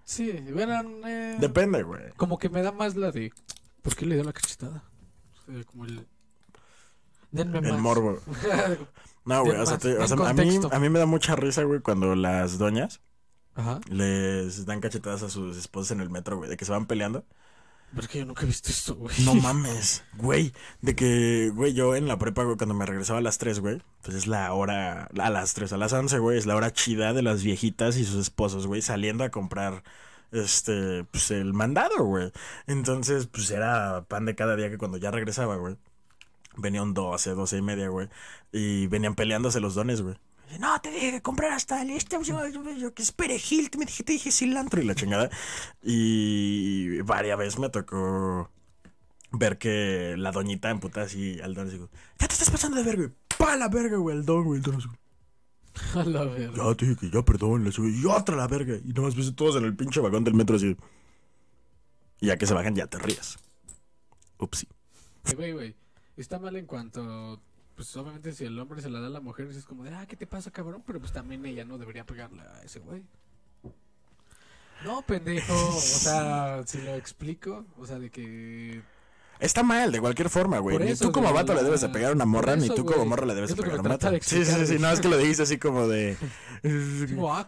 [0.03, 2.11] Sí, bueno, eh, Depende, güey.
[2.17, 3.31] como que me da más la de.
[3.81, 4.83] ¿Por qué le dio la cachetada?
[5.67, 6.05] Como el.
[7.31, 7.79] Denme El más.
[7.81, 8.19] morbo.
[9.25, 9.57] No, güey.
[9.57, 11.63] O sea, más, te- o den sea, a, mí, a mí me da mucha risa,
[11.63, 13.01] güey, cuando las doñas
[13.55, 13.79] Ajá.
[13.89, 17.25] les dan cachetadas a sus esposas en el metro, güey, de que se van peleando.
[17.91, 19.13] Pero es que yo nunca he visto esto, güey.
[19.25, 20.53] No mames, güey.
[20.81, 23.81] De que, güey, yo en la prepa, güey, cuando me regresaba a las 3, güey,
[24.01, 27.13] pues es la hora, a las 3, a las 11, güey, es la hora chida
[27.13, 29.83] de las viejitas y sus esposos, güey, saliendo a comprar,
[30.31, 32.31] este, pues el mandado, güey.
[32.65, 35.75] Entonces, pues era pan de cada día que cuando ya regresaba, güey,
[36.57, 38.09] venía un 12, 12 y media, güey,
[38.51, 40.15] y venían peleándose los dones, güey.
[40.59, 44.03] No, te dije que comprar hasta el este, yo, que es perejil, te, me dije,
[44.03, 45.29] te dije cilantro y la chingada.
[45.81, 48.49] Y varias veces me tocó
[49.31, 51.69] ver que la doñita emputa así al don.
[51.69, 51.89] digo,
[52.19, 53.15] ya te estás pasando de verga, güey.
[53.37, 54.57] Pa la verga, güey, el don, güey.
[54.57, 54.87] el don, así,
[55.95, 56.51] A la verga.
[56.55, 58.75] Ya te dije que ya perdón, le y otra la verga.
[58.75, 60.75] Y nomás ves todos en el pinche vagón del metro así.
[62.19, 63.37] Y ya que se bajan, ya te ríes.
[64.37, 64.67] Upsi.
[65.35, 65.75] Güey, güey.
[66.21, 67.41] Está mal en cuanto.
[67.75, 70.05] Pues obviamente si el hombre se la da a la mujer, es como de, ah,
[70.07, 70.83] ¿qué te pasa, cabrón?
[70.85, 73.03] Pero pues también ella no debería pegarle a ese güey.
[74.85, 75.53] No, pendejo.
[75.53, 78.81] O sea, si lo explico, o sea, de que.
[79.39, 80.77] Está mal, de cualquier forma, güey.
[80.77, 82.97] Ni tú como vato le debes de pegar a una morra, ni eso, tú como
[82.97, 83.09] güey.
[83.09, 84.15] morra le debes Es de lo pegar a me un trata vato.
[84.17, 86.15] de Sí, sí, sí, no, es que lo dijiste así como de...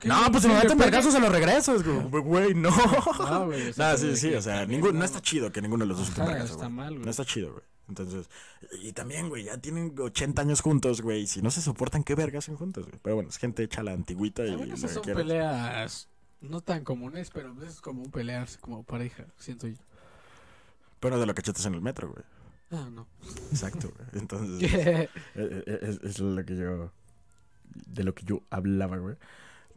[0.05, 1.75] No, pues si me ¿Qué meten vergazos se los regreso.
[1.75, 2.71] Es como, güey, no.
[3.19, 5.61] No, güey, o sea, No, sí, sí, que o sea, ningún, no- está chido que
[5.61, 6.69] ninguno de los dos vergazo, está güey.
[6.71, 7.05] mal, güey.
[7.05, 7.63] No está chido, güey.
[7.89, 8.29] Entonces,
[8.81, 11.23] y también, güey, ya tienen 80 años juntos, güey.
[11.23, 12.99] y Si no se soportan, ¿qué vergas hacen juntos, güey?
[13.01, 15.21] Pero bueno, es gente hecha la antigüita y bueno, que son quieras.
[15.21, 16.09] peleas
[16.43, 19.77] no tan comunes, pero es como un pelearse como pareja, siento yo.
[20.99, 22.23] Pero de lo cachetas en el metro, güey.
[22.71, 23.07] Ah, no.
[23.51, 24.09] Exacto, güey.
[24.21, 26.91] Entonces, eh, eh, es, es lo que yo.
[27.65, 29.15] De lo que yo hablaba, güey.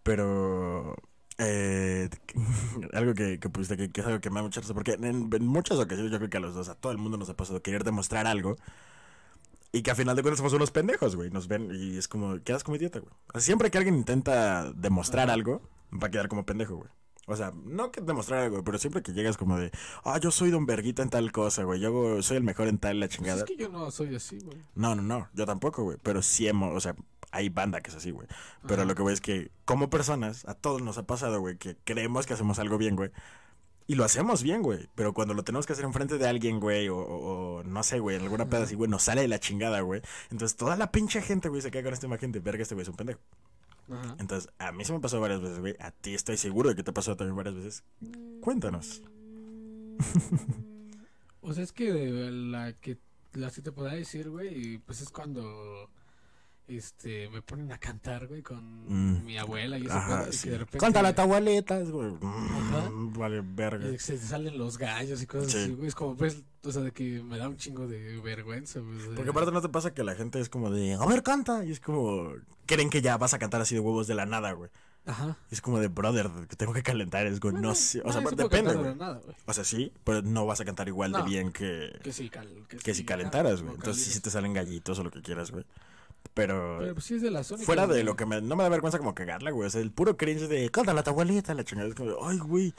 [0.03, 0.97] Pero.
[1.39, 2.09] Eh,
[2.93, 4.75] algo que, que pusiste que, que es algo que me da mucha risa.
[4.75, 7.17] Porque en, en muchas ocasiones yo creo que a los dos, a todo el mundo
[7.19, 8.57] nos ha pasado querer demostrar algo
[9.73, 11.31] Y que a final de cuentas somos unos pendejos, güey.
[11.31, 13.13] Nos ven y es como, quedas como idiota, güey.
[13.29, 15.61] O sea, siempre que alguien intenta demostrar algo,
[15.93, 16.91] va a quedar como pendejo, güey.
[17.27, 19.73] O sea, no que demostrar algo, pero siempre que llegas como de,
[20.05, 21.81] ah, yo soy don Verguita en tal cosa, güey.
[21.81, 23.37] Yo soy el mejor en tal la Pues chingada.
[23.37, 24.65] es que yo no soy así, güey.
[24.75, 25.99] No, no, no, yo tampoco, güey.
[26.03, 26.95] Pero sí hemos, o sea,
[27.31, 28.27] hay banda que es así, güey.
[28.63, 28.85] Pero Ajá.
[28.85, 32.27] lo que voy es que, como personas, a todos nos ha pasado, güey, que creemos
[32.27, 33.11] que hacemos algo bien, güey.
[33.89, 34.89] Y lo hacemos bien, güey.
[34.97, 38.17] Pero cuando lo tenemos que hacer enfrente de alguien, güey, o, o- no sé, güey,
[38.17, 40.03] en alguna peda así, güey, nos sale de la chingada, güey.
[40.31, 42.83] Entonces toda la pinche gente, güey, se queda con esta imagen de verga, este güey
[42.83, 43.21] es un pendejo.
[43.89, 44.17] Ajá.
[44.19, 45.77] Entonces, a mí se me pasó varias veces, güey.
[45.79, 47.85] A ti estoy seguro de que te pasó también varias veces.
[48.41, 49.03] Cuéntanos.
[51.41, 52.99] O sea, es que la que
[53.33, 55.89] la que te podría decir, güey, pues es cuando
[56.69, 59.25] este me ponen a cantar, güey, con Mm.
[59.25, 60.45] mi abuela y eso Ajá, y sí.
[60.45, 62.15] que de repente Cuéntale a tu abuelita, güey.
[62.23, 62.91] Ajá.
[62.91, 63.89] Mm, Vale, verga.
[63.89, 65.59] y se te salen los gallos y cosas Sí.
[65.59, 68.81] así, güey, es como pues, o sea, de que me da un chingo de vergüenza,
[68.81, 68.99] güey.
[69.15, 71.65] Porque aparte no te pasa que la gente es como de, a ver, canta.
[71.65, 72.33] Y es como,
[72.67, 74.71] creen que ya vas a cantar así de huevos de la nada, güey.
[75.09, 75.37] Ajá.
[75.53, 77.25] Y es como de, brother, que tengo que calentar.
[77.29, 78.03] Es como, Bueno, no sé.
[78.05, 78.95] O sea, puede depende, de güey.
[78.97, 79.37] nada, güey.
[79.47, 81.25] O sea, sí, pero no vas a cantar igual de No.
[81.25, 83.67] bien que, Que sí, cal, que, que sí, si calentaras, güey.
[83.69, 84.23] no Entonces calientes.
[84.23, 85.65] te salen gallitos o lo que quieras, güey.
[86.35, 87.67] Pero, Pero pues sí es de únicas.
[87.67, 89.67] fuera de lo que me, no me da vergüenza como cagarla, güey.
[89.67, 91.89] O sea, el puro cringe de, cántale a tu abuelita, la chingada.
[91.89, 92.75] Es como, ay, güey.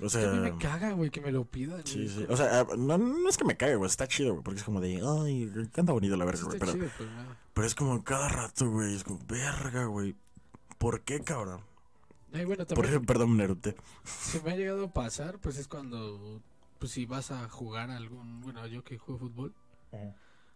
[0.00, 1.84] O Es que a mí sea, me caga, güey, que me lo pidan.
[1.84, 2.08] sí, güey.
[2.08, 2.26] sí.
[2.28, 3.88] O sea, no, no es que me cague, güey.
[3.90, 4.44] Está chido, güey.
[4.44, 6.56] Porque es como de, ay, canta bonito la verga, Sí güey.
[6.56, 7.36] está Pero, chido, pues, no.
[7.54, 8.94] pero es como cada rato, güey.
[8.94, 10.14] Es como, verga, güey.
[10.78, 11.60] ¿Por qué, cabrón?
[12.32, 13.74] Ay, bueno, Por también perdón, Nerute.
[14.04, 16.42] se me ha llegado a pasar, pues es cuando,
[16.78, 19.54] pues si vas a jugar a algún, bueno, yo que juego fútbol,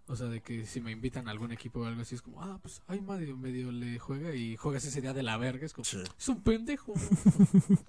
[0.09, 2.43] o sea, de que si me invitan a algún equipo o algo así, es como,
[2.43, 5.73] ah, pues, ay, medio, medio le juega y juegas ese día de la verga, es
[5.73, 5.99] como, Sí.
[6.19, 6.93] es un pendejo.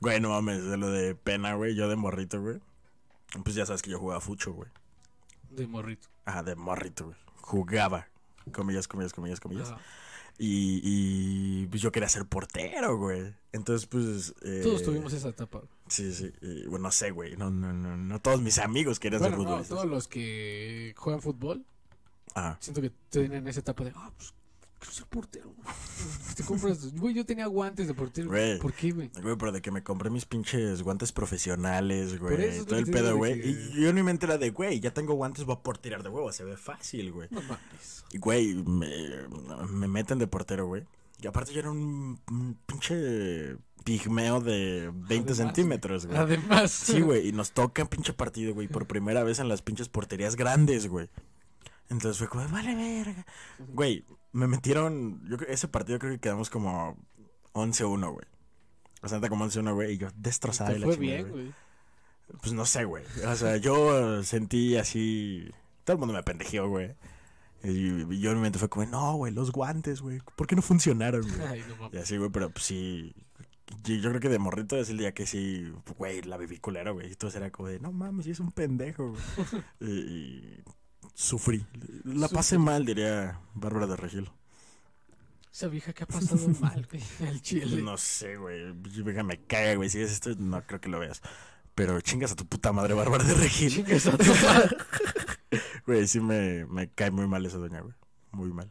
[0.00, 1.74] Güey, no mames, de lo de pena, güey.
[1.74, 2.60] Yo de morrito, güey.
[3.42, 4.70] Pues ya sabes que yo jugaba fucho, güey.
[5.50, 6.06] de morrito.
[6.24, 7.16] Ajá, de morrito, güey.
[7.40, 8.06] Jugaba.
[8.52, 9.70] Comillas, comillas, comillas, comillas.
[9.72, 9.80] Ajá.
[10.38, 13.34] Y, y pues yo quería ser portero, güey.
[13.50, 14.34] Entonces, pues.
[14.42, 15.62] eh, Todos tuvimos esa etapa.
[15.88, 16.32] Sí, sí.
[16.42, 17.36] y, bueno, no sé, güey.
[17.36, 19.76] No, no, no, no todos mis amigos querían ser Bueno, no, futbolistas.
[19.76, 21.64] todos los que juegan fútbol,
[22.34, 22.56] Ajá.
[22.60, 24.32] siento que tienen esa etapa de, ah, pues,
[24.78, 25.54] quiero ser portero.
[26.36, 28.28] Te compras, güey, yo tenía guantes de portero.
[28.28, 28.58] Güey.
[28.60, 29.10] ¿Por qué, güey?
[29.20, 32.64] Güey, pero de que me compré mis pinches guantes profesionales, güey.
[32.64, 33.40] Todo el pedo, güey.
[33.40, 36.02] Y yo en mi mente era de, güey, ya tengo guantes, voy a por tirar
[36.04, 36.30] de huevo.
[36.32, 37.28] Se ve fácil, güey.
[37.32, 38.04] No mames.
[38.12, 38.88] Y, Güey, me,
[39.68, 40.84] me meten de portero, güey.
[41.20, 43.56] Y aparte yo era un, un pinche
[43.88, 46.18] pigmeo de 20 Además, centímetros, güey.
[46.18, 46.70] Además.
[46.70, 50.36] Sí, güey, y nos toca pinche partido, güey, por primera vez en las pinches porterías
[50.36, 51.08] grandes, güey.
[51.88, 53.24] Entonces fue como, vale, verga.
[53.68, 56.98] Güey, me metieron, yo ese partido creo que quedamos como
[57.54, 58.26] 11-1, güey.
[59.00, 61.54] O sea, como 11-1, güey, y yo destrozada y la fue chingada, bien, güey.
[62.42, 63.04] Pues no sé, güey.
[63.26, 65.50] O sea, yo sentí así.
[65.84, 66.94] Todo el mundo me pendejeó, güey.
[67.64, 70.20] Y, yo en mi mente fue como, no, güey, los guantes, güey.
[70.36, 71.40] ¿Por qué no funcionaron, güey?
[71.48, 71.88] Ay, no.
[71.90, 73.14] Y así, güey, pero pues sí.
[73.88, 77.12] Yo, yo creo que de morrito es el día que sí, güey, la culera, güey.
[77.12, 79.22] Y todo era como de, no mames, es un pendejo, güey.
[79.80, 80.64] y, y
[81.14, 81.66] sufrí.
[82.04, 82.64] La pasé Sufrí.
[82.64, 84.30] mal, diría Bárbara de Regil.
[85.52, 87.02] Esa vieja que ha pasado mal, güey.
[87.20, 87.82] El chile.
[87.82, 88.72] No sé, güey.
[88.72, 89.88] Vieja me caga, güey.
[89.88, 91.22] Si es esto, no creo que lo veas.
[91.74, 93.70] Pero chingas a tu puta madre, Bárbara de Regil.
[93.72, 94.76] Chingas a tu madre.
[95.86, 97.94] Güey, sí me, me cae muy mal esa doña, güey.
[98.32, 98.70] Muy mal.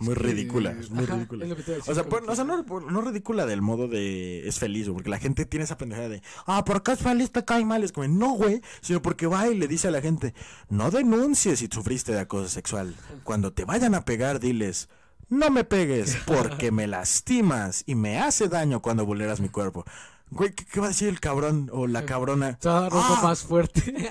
[0.00, 1.44] Muy ridícula, es muy ajá, ridícula.
[1.44, 3.88] es lo que te iba a decir, O sea, o no, no ridícula del modo
[3.88, 7.30] de es feliz, porque la gente tiene esa pendejada de, ah, ¿por qué es feliz
[7.32, 7.82] te cae mal?
[7.84, 10.34] Es como, no, güey, sino porque va y le dice a la gente,
[10.68, 12.94] no denuncies si sufriste de acoso sexual.
[13.24, 14.88] Cuando te vayan a pegar, diles,
[15.28, 19.84] no me pegues porque me lastimas y me hace daño cuando vulneras mi cuerpo.
[20.30, 22.58] Güey, ¿qué, qué va a decir el cabrón o la cabrona?
[22.58, 24.10] Te va a dar ropa Ah, más fuerte.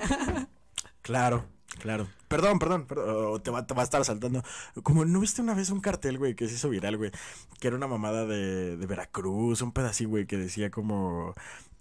[1.02, 1.44] Claro,
[1.78, 2.08] claro.
[2.28, 3.26] Perdón, perdón, perdón.
[3.34, 4.42] o te va, te va a estar saltando.
[4.82, 7.10] Como, ¿no viste una vez un cartel, güey, que se hizo viral, güey?
[7.58, 11.34] Que era una mamada de, de Veracruz, un pedacito, güey, que decía como...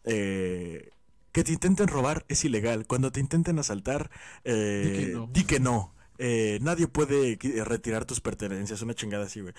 [0.06, 0.90] eh,
[1.34, 2.88] que te intenten robar es ilegal.
[2.88, 4.10] Cuando te intenten asaltar,
[4.44, 5.30] eh, Di que no.
[5.32, 5.94] di que no.
[6.18, 8.82] Eh, nadie puede qui- retirar tus pertenencias.
[8.82, 9.54] Una chingada así, güey.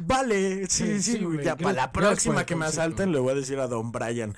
[0.00, 3.58] Vale, sí, sí, Sí, ya para la próxima que me asalten le voy a decir
[3.60, 4.34] a Don Brian,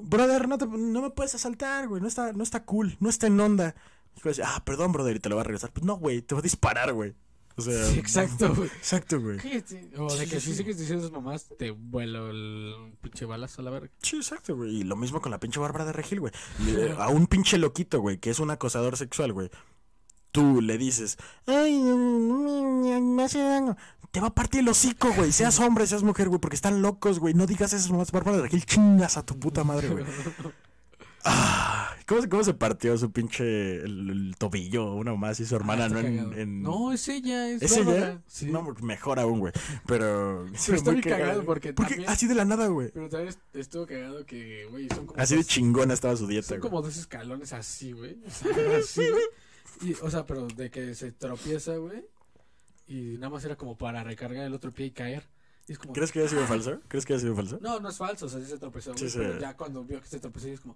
[0.00, 3.26] brother, no, te- no me puedes asaltar, güey, no está, no está cool, no está
[3.26, 3.74] en onda.
[4.16, 5.70] Y yo decía, ah, perdón, brother, y te lo va a regresar.
[5.72, 7.14] Pues no, güey, te va a disparar, güey.
[7.56, 8.68] O sea, Sí, exacto, güey.
[8.68, 9.38] Exacto, güey.
[9.96, 10.54] O de que si sí.
[10.58, 13.90] sigues diciendo esas mamás, te vuelo el pinche balazo a la verga.
[14.00, 14.76] Sí, exacto, güey.
[14.76, 16.32] Y lo mismo con la pinche Bárbara de Regil, güey.
[16.98, 19.50] A un pinche loquito, güey, que es un acosador sexual, güey.
[20.30, 23.76] Tú le dices, ay, me, me hace daño.
[24.18, 25.30] Te va a partir el hocico, güey.
[25.30, 27.34] Seas hombre, seas mujer, güey, porque están locos, güey.
[27.34, 30.04] No digas esas mamás, Bárbara de Regil, chingas a tu puta madre, güey.
[31.24, 34.94] Ah, ¿cómo, se- ¿Cómo se partió su pinche el, el tobillo?
[34.94, 35.98] Una más y su hermana, Ah, ¿no?
[35.98, 36.32] En, cagado.
[36.34, 38.22] en- No, es ella, es, ¿Es ella?
[38.26, 38.46] Sí.
[38.46, 39.52] No, mejor aún, güey.
[39.86, 40.44] Pero.
[40.44, 42.90] ve está muy cagado porque también- Así de la nada, güey.
[42.94, 46.26] Pero también est- estuvo cagado que, güey, son como Así de dos- chingona estaba su
[46.26, 46.70] dieta, Son güey.
[46.70, 48.16] como dos escalones así, güey.
[48.26, 49.24] O sea, así, güey.
[49.82, 52.04] Y, o sea, pero de que se tropieza, güey.
[52.88, 55.28] Y nada más era como para recargar el otro pie y caer.
[55.66, 55.92] Y es como.
[55.92, 56.80] ¿Crees que haya sido falso?
[56.88, 57.58] ¿Crees que haya sido falso?
[57.60, 58.96] No, no es falso, o sea, sí se tropezó.
[58.96, 59.18] Sí, sí.
[59.18, 60.74] Pero ya cuando vio que se tropezó, es como.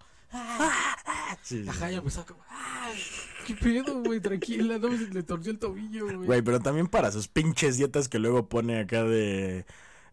[1.42, 1.62] Sí.
[1.62, 1.68] sí.
[1.68, 2.40] Ajá, ya empezó como.
[2.48, 2.98] ¡Ay!
[3.46, 4.20] ¿Qué pedo, güey?
[4.20, 6.26] Tranquila, no, se le torció el tobillo, güey.
[6.26, 9.64] Güey, pero también para sus pinches dietas que luego pone acá de.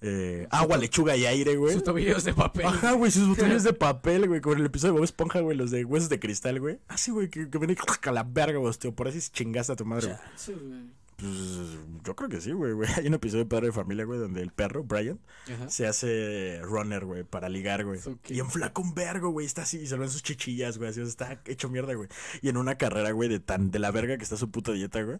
[0.01, 1.73] eh, agua, lechuga y aire, güey.
[1.73, 2.65] Sus tobillos de papel.
[2.65, 5.71] Ajá, güey, sus botellas de papel, güey, con el episodio de Bob Esponja, güey, los
[5.71, 6.79] de huesos de cristal, güey.
[6.87, 10.17] Así, güey, que, que viene a la verga, güey, osteoporosis chingaste a tu madre, güey.
[10.19, 10.98] Chance, güey.
[11.19, 12.89] Pues yo creo que sí, güey, güey.
[12.97, 15.19] Hay un episodio de Padre de Familia, güey, donde el perro, Brian,
[15.53, 15.69] Ajá.
[15.69, 17.99] se hace runner, güey, para ligar, güey.
[17.99, 18.29] Ok.
[18.29, 21.01] Y enflaca un vergo, güey, está así, y se lo ven sus chichillas, güey, así,
[21.01, 22.09] está hecho mierda, güey.
[22.41, 25.01] Y en una carrera, güey, de tan de la verga que está su puta dieta,
[25.01, 25.17] güey,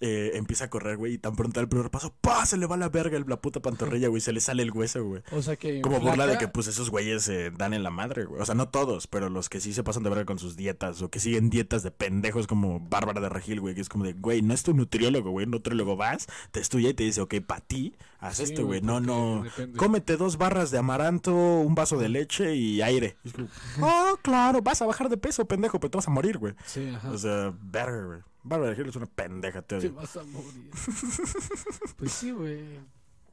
[0.00, 2.46] eh, empieza a correr, güey, y tan pronto al primer paso, ¡pa!
[2.46, 5.22] Se le va la verga la puta pantorrilla, güey, se le sale el hueso, güey.
[5.32, 5.80] O sea que.
[5.80, 8.40] Como burla de que, pues, esos güeyes eh, dan en la madre, güey.
[8.40, 11.02] O sea, no todos, pero los que sí se pasan de verga con sus dietas
[11.02, 14.14] o que siguen dietas de pendejos como Bárbara de Regil, güey, que es como de,
[14.14, 15.41] güey, no es tu nutriólogo, güey.
[15.44, 18.80] Un nutriólogo vas, te estudia y te dice, ok, para ti, haz Sí, esto, güey.
[18.80, 19.42] No, no.
[19.42, 19.76] depende.
[19.78, 23.16] Cómete dos barras de amaranto, un vaso de leche y aire.
[23.24, 23.48] Y es como,
[23.80, 26.54] oh, claro, vas a bajar de peso, pendejo, pero te vas a morir, güey.
[26.66, 27.10] Sí, ajá.
[27.10, 28.20] O sea, verga, güey.
[28.44, 29.94] Bárbara Regil es una pendeja, te Te odio.
[29.94, 30.70] vas a morir.
[31.96, 32.64] pues sí, güey.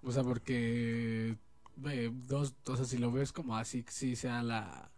[0.04, 1.36] O sea, porque.
[1.76, 4.92] Güey, dos, o sea, si lo ves como así, sí sea la.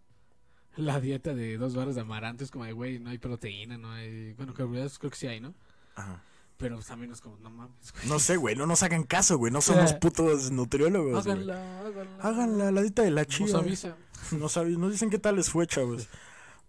[0.78, 3.92] La dieta de dos barras de amaranto es como de, güey, no hay proteína, no
[3.92, 4.34] hay.
[4.34, 5.54] Bueno, carbohidratos creo que sí hay, ¿no?
[5.96, 6.24] Ajá.
[6.62, 8.08] Pero también es como, no mames, güey.
[8.08, 9.52] No sé, güey, no nos hagan caso, güey.
[9.52, 11.36] No somos putos nutriólogos, güey.
[11.36, 12.18] Háganla, háganla.
[12.24, 13.58] Háganla, la dieta de la Nos chía.
[13.58, 13.96] avisa.
[14.32, 16.08] No saben, no dicen qué tal les fue, chavos.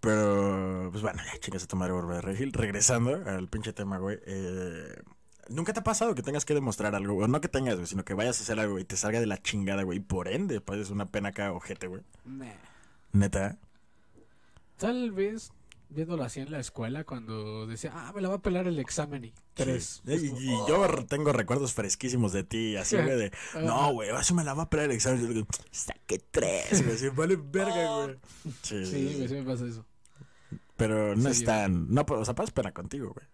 [0.00, 2.52] Pero, pues bueno, ya chingas a tomar Barba de Regil.
[2.52, 4.18] Regresando al pinche tema, güey.
[4.26, 5.00] eh,
[5.48, 7.16] ¿Nunca te ha pasado que tengas que demostrar algo?
[7.22, 9.26] O no que tengas, güey, sino que vayas a hacer algo y te salga de
[9.26, 9.98] la chingada, güey.
[9.98, 12.02] Y por ende, pases una pena acá, ojete, güey.
[12.24, 12.46] Nah.
[13.12, 13.58] Neta.
[14.78, 15.52] Tal vez
[15.94, 19.24] viéndolo así en la escuela cuando decía, ah, me la va a pelar el examen
[19.24, 20.02] y tres.
[20.06, 23.32] Y, y- y yo re- tengo recuerdos fresquísimos de ti, así, güey, de...
[23.62, 25.20] No, güey, eso me la va a pelar el examen.
[25.20, 28.16] Yo digo, saqué tres, güey, así, vale verga, güey.
[28.62, 29.84] Sí, Sí, sí, sí me pasa eso.
[30.76, 31.92] Pero no Sí, es yo- tan...
[31.92, 33.26] No, o sea, pasas pena contigo, güey.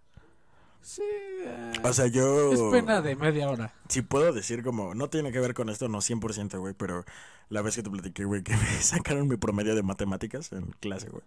[0.82, 1.02] Sí.
[1.02, 2.52] eh, O sea, yo...
[2.52, 3.74] es pena de media hora.
[3.88, 7.04] Si puedo decir como, no tiene que ver con esto, no 100%, güey, pero
[7.50, 11.08] la vez que te platiqué, güey, que me sacaron mi promedio de matemáticas en clase,
[11.08, 11.22] güey,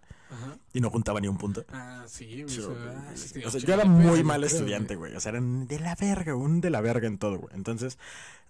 [0.74, 1.66] y no juntaba ni un punto.
[1.70, 2.58] Ah, sí, güey.
[2.88, 5.16] Ah, sí, o sea, yo era muy mal estudiante, güey.
[5.16, 7.56] O sea, eran de la verga, un de la verga en todo, güey.
[7.56, 7.98] Entonces,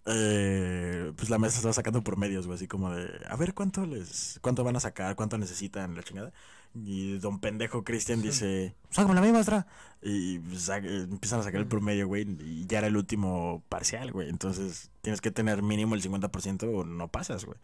[0.05, 4.39] eh, pues la maestra estaba sacando promedios, güey, así como de, a ver cuánto les,
[4.41, 6.31] cuánto van a sacar, cuánto necesitan, la chingada.
[6.73, 9.67] Y don pendejo Cristian dice, sácame la misma maestra.
[10.01, 14.29] Y pues, empiezan a sacar el promedio, güey, y ya era el último parcial, güey.
[14.29, 17.57] Entonces, tienes que tener mínimo el 50% o no pasas, güey.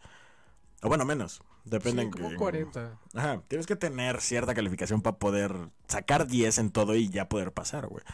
[0.82, 1.42] O bueno, menos.
[1.64, 2.98] Depende Sí, en como que- 40.
[3.14, 7.52] Ajá, tienes que tener cierta calificación para poder sacar 10 en todo y ya poder
[7.52, 8.04] pasar, güey.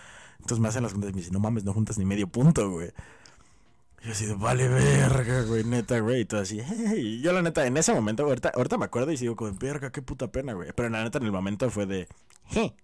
[0.41, 2.71] Entonces me hacen las juntas y me dicen, no mames, no juntas ni medio punto,
[2.71, 2.93] güey.
[4.05, 6.21] Yo así de, vale verga, güey, neta, güey.
[6.21, 7.21] Y todo así, "Hey".
[7.23, 10.03] Yo la neta, en ese momento, ahorita, ahorita me acuerdo y sigo como, verga, qué
[10.03, 10.71] puta pena, güey.
[10.77, 12.07] Pero la neta, en el momento fue de,
[12.49, 12.75] "Je".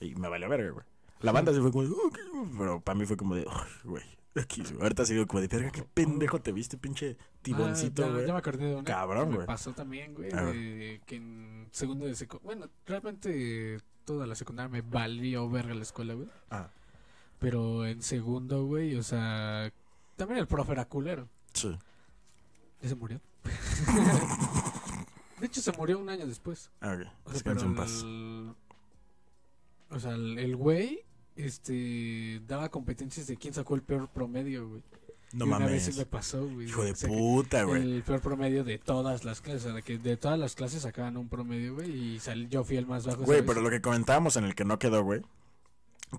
[0.00, 0.84] Y me valió verga, güey.
[1.20, 2.18] La banda sí fue como, de, "Ok",
[2.58, 4.02] pero para mí fue como de, "Ay, güey.
[4.36, 8.26] Aquí, ahorita sigo como de, verga, qué pendejo te viste, pinche tiboncito, Ah, ya, güey.
[8.26, 8.82] ya me acordé de una.
[8.84, 9.46] Cabrón, güey.
[9.46, 10.28] Pasó también, güey.
[10.32, 12.44] De que en segundo de secundaria.
[12.58, 16.26] Bueno, realmente toda la secundaria me valió verga la escuela, güey.
[16.50, 16.68] Ah,
[17.38, 19.70] Pero en segundo, güey, o sea.
[20.16, 21.28] También el profe era culero.
[21.52, 21.76] sí.
[22.82, 23.18] Ya se murió.
[25.40, 26.70] de hecho, se murió un año después.
[26.80, 27.00] Ah, ok.
[27.24, 28.02] O sea, Descansa en paz.
[28.02, 28.54] el-
[29.90, 31.00] O sea, el el güey.
[31.36, 32.40] Este.
[32.46, 34.82] Daba competencias de quién sacó el peor promedio, güey.
[35.32, 35.84] No y una vez mames.
[35.84, 36.68] sí me pasó, güey.
[36.68, 37.82] Hijo de O sea, que- puta, güey.
[37.82, 39.62] El peor promedio de todas las clases.
[39.62, 41.90] O sea, de que de todas las clases sacaban un promedio, güey.
[41.90, 43.22] Y sal- yo fui el más bajo.
[43.24, 43.48] Güey, ¿sabes?
[43.50, 45.22] pero lo que comentábamos en el que no quedó, güey.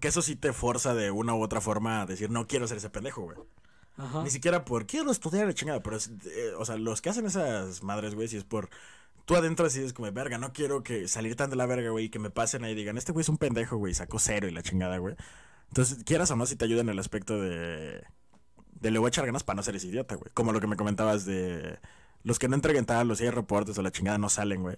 [0.01, 2.77] Que eso sí te forza de una u otra forma a decir, no quiero ser
[2.77, 3.37] ese pendejo, güey.
[3.97, 4.23] Ajá.
[4.23, 7.25] Ni siquiera por quiero estudiar la chingada, pero es, eh, o sea, los que hacen
[7.25, 8.69] esas madres, güey, si es por.
[9.25, 12.05] Tú adentro así es como, verga, no quiero que salir tan de la verga, güey,
[12.05, 14.47] y que me pasen ahí y digan, este güey es un pendejo, güey, sacó cero
[14.47, 15.15] y la chingada, güey.
[15.69, 18.03] Entonces, quieras o no, si te ayuda en el aspecto de.
[18.73, 20.29] De le voy a echar ganas para no ser ese idiota, güey.
[20.33, 21.79] Como lo que me comentabas de.
[22.23, 24.77] Los que no entreguen tal, los hay reportes o la chingada no salen, güey.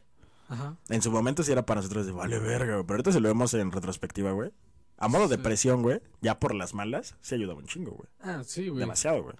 [0.49, 0.77] Ajá.
[0.89, 2.85] En su momento sí era para nosotros de vale verga, güey.
[2.85, 4.51] Pero ahorita si lo vemos en retrospectiva, güey.
[4.97, 5.41] A modo de Sí.
[5.43, 6.01] presión, güey.
[6.21, 8.09] Ya por las malas, sí ayudaba un chingo, güey.
[8.21, 8.79] Ah, sí, güey.
[8.79, 9.35] Demasiado, güey.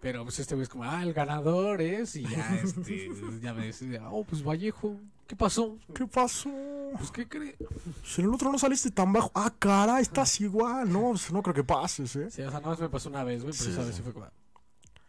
[0.00, 3.08] Pero pues este güey es como, ah, el ganador es, y ya, este,
[3.40, 5.78] ya me dice, oh, pues Vallejo, ¿qué pasó?
[5.94, 6.50] ¿Qué pasó?
[6.98, 7.56] Pues, ¿qué cree?
[8.04, 9.32] Si en el otro no saliste tan bajo.
[9.34, 10.92] Ah, cara, estás igual.
[10.92, 12.30] No, pues, no creo que pases, ¿eh?
[12.30, 14.02] Sí, o sea, nada más me pasó una vez, güey, pero Sí, esa vez sí
[14.02, 14.26] fue como,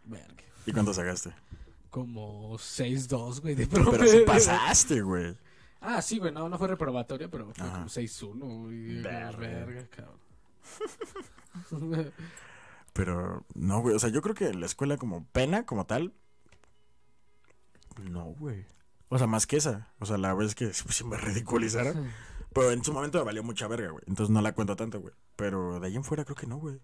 [0.04, 0.34] verga.
[0.64, 1.32] ¿Y cuánto sacaste?
[1.90, 4.12] Como 6-2, güey, de Pero promedio.
[4.12, 5.36] sí pasaste, güey.
[5.80, 7.72] Ah, sí, güey, no, no fue reprobatoria, pero fue Ajá.
[7.74, 9.02] como 6-1, güey.
[9.02, 9.36] Verga.
[9.36, 10.20] Verga, cabrón.
[12.92, 13.94] Pero no, güey.
[13.94, 16.14] O sea, yo creo que la escuela como pena, como tal.
[18.10, 18.64] No, güey.
[19.08, 19.92] O sea, más que esa.
[19.98, 22.10] O sea, la vez que sí me ridiculizaron.
[22.54, 24.02] Pero en su momento me valió mucha verga, güey.
[24.06, 25.12] Entonces no la cuento tanto, güey.
[25.36, 26.80] Pero de ahí en fuera creo que no, güey.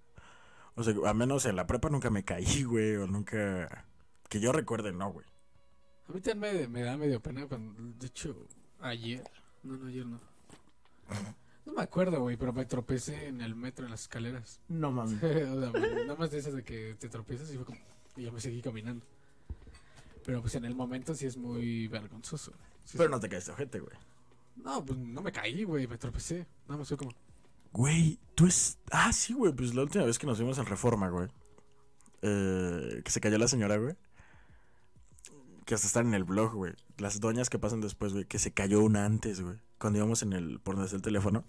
[0.74, 2.96] O sea, a menos en la prepa nunca me caí, güey.
[2.96, 3.86] O nunca.
[4.28, 5.26] Que yo recuerde, no, güey.
[6.08, 8.36] A mí también me, me da medio pena cuando, de hecho,
[8.82, 9.22] ayer,
[9.62, 10.18] no, no, ayer no.
[11.64, 14.60] No me acuerdo, güey, pero me tropecé en el metro, en las escaleras.
[14.68, 15.20] No o mames.
[15.20, 17.78] sea, nada más de esas de que te tropiezas y fue como,
[18.16, 19.04] y ya me seguí caminando.
[20.24, 22.52] Pero pues en el momento sí es muy vergonzoso.
[22.84, 23.12] Sí, Pero sí.
[23.12, 23.96] no te caíste, ojete, güey.
[24.56, 26.46] No, pues no me caí, güey, me tropecé.
[26.66, 27.12] Nada más fue como,
[27.72, 28.78] Güey, tú es.
[28.90, 29.52] Ah, sí, güey.
[29.52, 31.28] Pues la última vez que nos vimos en Reforma, güey.
[32.20, 33.96] eh, que se cayó la señora, güey.
[35.72, 36.74] Que hasta están en el blog, güey.
[36.98, 38.26] Las doñas que pasan después, güey.
[38.26, 39.56] Que se cayó una antes, güey.
[39.78, 40.60] Cuando íbamos en el.
[40.60, 41.46] Por donde está el teléfono.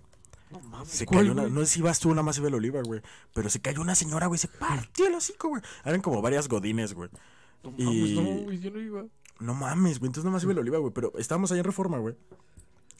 [0.50, 0.88] no mames.
[0.88, 1.06] Se.
[1.06, 3.02] No sé si ibas tú, una más iba el oliva, güey.
[3.34, 4.38] Pero se cayó una señora, güey.
[4.38, 5.62] Se partió el hocico, güey.
[5.84, 7.10] Eran como varias godines, güey.
[7.66, 9.06] No y- mames, no, güey, yo no iba.
[9.42, 10.08] No mames, güey.
[10.08, 10.94] Entonces nomás iba el oliva, güey.
[10.94, 12.16] Pero estábamos ahí en Reforma, güey.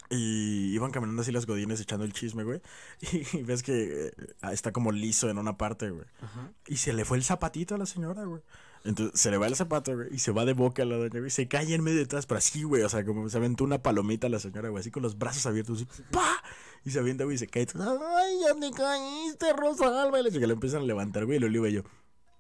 [0.10, 2.60] Y iban caminando así las godines echando el chisme, güey.
[3.32, 4.12] Y ves que eh,
[4.52, 6.06] está como liso en una parte, güey.
[6.22, 6.52] Ajá.
[6.68, 8.42] Y se le fue el zapatito a la señora, güey.
[8.84, 10.14] Entonces se le va el zapato, güey.
[10.14, 11.32] Y se va de boca a la doña, güey.
[11.32, 12.84] Se cae en medio de todas, pero así, güey.
[12.84, 14.82] O sea, como se aventó una palomita a la señora, güey.
[14.82, 15.78] Así con los brazos abiertos.
[15.78, 16.44] Así, ¡pa!
[16.84, 17.36] Y se avienta, güey.
[17.36, 17.66] Y se cae.
[17.76, 20.20] ¡Ay, ya te caíste, Rosalba!
[20.20, 21.38] Y le empiezan a levantar, güey.
[21.38, 21.84] Y lo oliva y yo.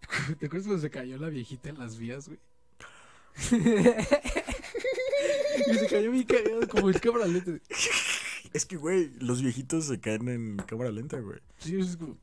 [0.39, 2.39] ¿Te acuerdas cuando se cayó la viejita en las vías, güey?
[5.67, 7.51] y se cayó bien cagado, como el cámara lenta.
[8.53, 11.39] Es que, güey, los viejitos se caen en cámara lenta, güey.
[11.57, 12.17] Sí, es como...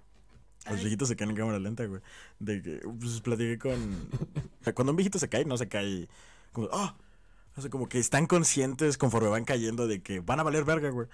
[0.68, 2.02] Los viejitos se caen en cámara lenta, güey.
[2.38, 3.72] De que, pues, platiqué con...
[4.60, 6.08] o sea, cuando un viejito se cae, no se cae
[6.52, 6.96] como, ¡ah!
[7.56, 10.90] O sea, como que están conscientes conforme van cayendo de que van a valer verga,
[10.90, 11.08] güey.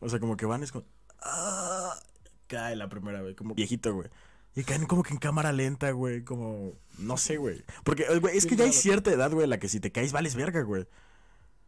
[0.00, 0.84] O sea, como que van, es como,
[1.20, 1.98] ¡ah!
[2.46, 4.08] Cae la primera vez, como viejito, güey.
[4.56, 7.64] Y caen como que en cámara lenta, güey, como, no sé, güey.
[7.82, 9.80] Porque, eh, güey, es Sí, que ya hay cierta edad, güey, en la que si
[9.80, 10.86] te caes vales verga, güey.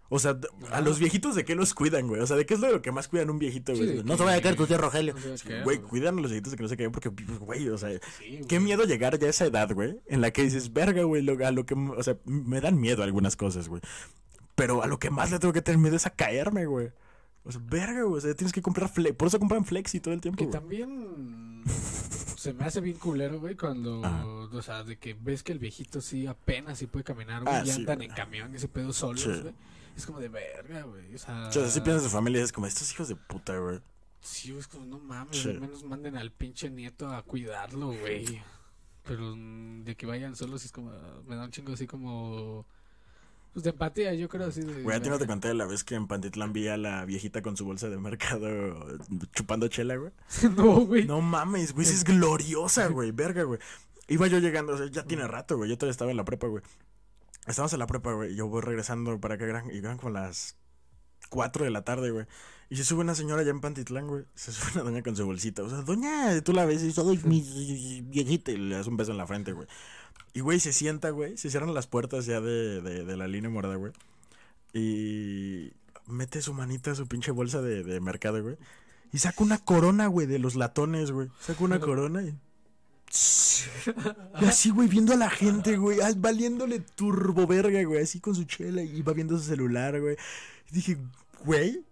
[0.09, 0.39] O sea,
[0.71, 2.21] a los viejitos de qué los cuidan, güey.
[2.21, 4.05] O sea, de qué es lo que más cuidan un viejito, güey.
[4.05, 5.15] no se vaya a caer tu tío Rogelio.
[5.15, 7.77] no Güey, cuidan a los viejitos de que no se caigan porque, pues, güey, o
[7.79, 8.61] sea, Sí, qué güey.
[8.61, 11.51] miedo llegar ya a esa edad, güey, en la que dices, verga, güey, lo, a
[11.51, 13.83] lo que, o sea, me dan miedo algunas cosas, güey.
[14.55, 16.91] Pero a lo que más le tengo que tener miedo es a caerme, güey.
[17.45, 19.15] O sea, verga, güey, o sea, tienes que comprar flex.
[19.17, 20.53] Por eso compran flexi todo el tiempo, Que güey.
[20.53, 21.63] también
[22.47, 24.25] se me hace bien culero, güey, cuando, Ajá.
[24.27, 27.63] o sea, de que ves que el viejito sí apenas sí puede caminar, güey, Ah,
[27.65, 28.09] y sí, andan güey.
[28.09, 29.29] en camión y ese pedo solos, Sí.
[29.43, 29.55] güey.
[29.97, 31.15] Es como de verga, güey.
[31.15, 33.57] O sea, O sea, si piensas en su familia, es como, estos hijos de puta,
[33.59, 33.81] güey.
[34.21, 35.49] Sí, güey, es como, no mames, Sí.
[35.51, 38.43] al menos manden al pinche nieto a cuidarlo, güey.
[39.05, 40.91] Pero mm, de que vayan solos es como,
[41.27, 42.67] me da un chingo así como,
[43.57, 44.61] pues de empatía, yo creo así.
[44.61, 47.41] Güey, a ti no te conté la vez que en Pantitlán vi a la viejita
[47.41, 48.99] con su bolsa de mercado
[49.33, 50.13] chupando chela, güey.
[50.59, 51.07] no, güey.
[51.07, 53.59] No mames, güey, es gloriosa, güey, verga, güey.
[54.09, 56.49] Iba yo llegando, o sea, ya tiene rato, güey, yo todavía estaba en la prepa,
[56.49, 56.63] güey.
[57.47, 60.59] Estábamos en la prepa, güey, yo voy regresando para acá, eran, y eran como las
[61.31, 62.27] 4 de la tarde, güey.
[62.69, 64.27] Y se sube una señora allá en Pantitlán, güey.
[64.35, 65.63] Se sube una doña con su bolsita.
[65.63, 69.13] O sea, doña, tú la ves y soy mi viejita y le das un beso
[69.13, 69.67] en la frente, güey.
[70.37, 71.39] Y, güey, se sienta, güey.
[71.39, 73.91] Se cierran las puertas ya de, de, de la línea morada, güey.
[74.75, 75.73] Y
[76.07, 78.59] mete su manita su pinche bolsa de, de mercado, güey.
[79.15, 81.31] Y saca una corona, güey, de los latones, güey.
[81.41, 82.35] Saca una corona y...
[84.39, 88.45] Y así, güey, viendo a la gente, güey, valiéndole turbo verga, güey, así con su
[88.45, 90.19] chela y va viendo su celular, güey.
[90.71, 90.99] Dije,
[91.47, 91.83] güey,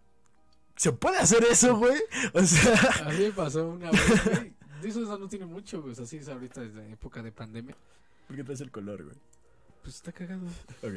[0.77, 1.99] ¿se puede hacer eso, güey?
[2.35, 4.53] O sea, A me pasó una vez, güey.
[4.83, 5.93] Eso no tiene mucho, güey.
[5.93, 7.75] o sea, Así es ahorita desde época de pandemia.
[8.27, 9.17] ¿Por qué traes el color, güey?
[9.83, 10.47] Pues está cagado.
[10.83, 10.95] Ok.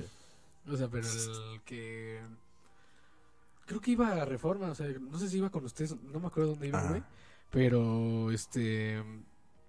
[0.71, 2.19] O sea, pero el que...
[3.65, 6.28] Creo que iba a Reforma, o sea, no sé si iba con ustedes, no me
[6.28, 6.89] acuerdo dónde iba, Ajá.
[6.89, 7.03] güey.
[7.51, 9.03] Pero, este...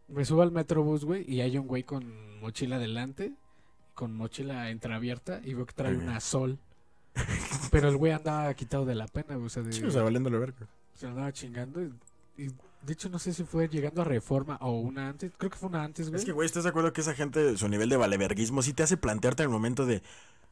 [0.08, 3.32] Me subo al Metrobús, güey, y hay un güey con mochila adelante,
[3.94, 6.58] con mochila entreabierta, y veo que trae una sol.
[7.70, 10.02] Pero el güey andaba quitado de la pena, güey, o sea, de, Sí, o sea,
[10.02, 10.66] valiéndole verga.
[10.94, 11.82] se andaba chingando.
[11.82, 11.92] Y,
[12.44, 12.50] y
[12.82, 15.68] de hecho, no sé si fue llegando a Reforma o una antes, creo que fue
[15.68, 16.20] una antes, güey.
[16.20, 18.82] Es que, güey, ¿estás de acuerdo que esa gente, su nivel de valeverguismo, sí te
[18.82, 20.02] hace plantearte el momento de.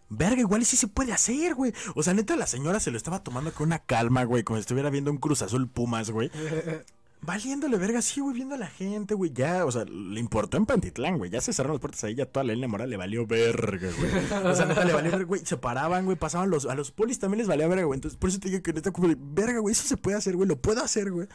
[0.08, 1.72] Verga, igual y sí se puede hacer, güey.
[1.96, 4.60] O sea, neta, la señora se lo estaba tomando con una calma, güey, como si
[4.60, 6.30] estuviera viendo un Cruz Azul Pumas, güey.
[7.22, 9.32] Valiéndole verga, sí, güey, viendo a la gente, güey.
[9.32, 11.30] Ya, o sea, le importó en Pantitlán, güey.
[11.30, 14.44] Ya se cerraron las puertas ahí, ya toda la línea moral le valió verga, güey.
[14.44, 15.40] O sea, neta le valió verga, güey.
[15.44, 16.66] Se paraban, güey, pasaban los.
[16.66, 17.96] A los polis también les valía verga, güey.
[17.96, 20.48] Entonces, por eso te digo que neta, como verga, güey, eso se puede hacer, güey,
[20.48, 21.26] lo puedo hacer, güey.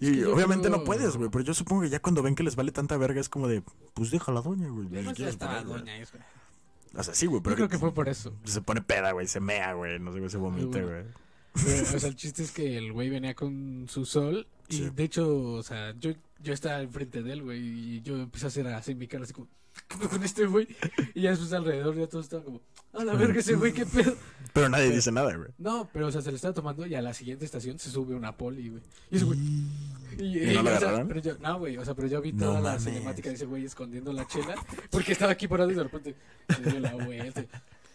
[0.00, 1.28] Y Es que yo obviamente creo- no puedes, güey.
[1.30, 3.62] Pero yo supongo que ya cuando ven que les vale tanta verga es como de,
[3.94, 4.88] pues deja la doña, güey.
[4.88, 5.02] No
[5.64, 5.78] güey.
[5.80, 6.16] doña eso.
[6.94, 8.34] O sea, sí, güey, pero Yo creo que fue por eso.
[8.44, 11.04] se pone peda, güey, se mea, güey, no sé, güey, se vomita, güey.
[11.54, 14.90] Pero, o sea, el chiste es que el güey venía con su sol y Sí.
[14.90, 18.48] de hecho, o sea, yo, yo estaba enfrente de él, güey, y yo empecé a
[18.48, 19.59] hacer así mi cara así como, ¿qué pedo
[20.10, 20.68] con este güey?
[21.14, 22.60] Y ya después alrededor ya todos estaban como,
[22.92, 24.14] a la verga ese güey, qué pedo.
[24.52, 25.48] Pero nadie Pero- dice nada, güey.
[25.58, 28.14] No, pero o sea, se le estaba tomando y a la siguiente estación se sube
[28.14, 28.82] una poli, güey.
[29.10, 29.38] Y ese güey,
[30.18, 31.08] y, ¿Y no lo o sea, agarraron?
[31.08, 32.84] pero yo, no, güey, o sea, pero yo vi No toda la mames.
[32.84, 34.54] cinemática de ese güey escondiendo la chela
[34.90, 36.16] porque estaba aquí parado y de repente
[36.48, 37.44] se dio la vuelta.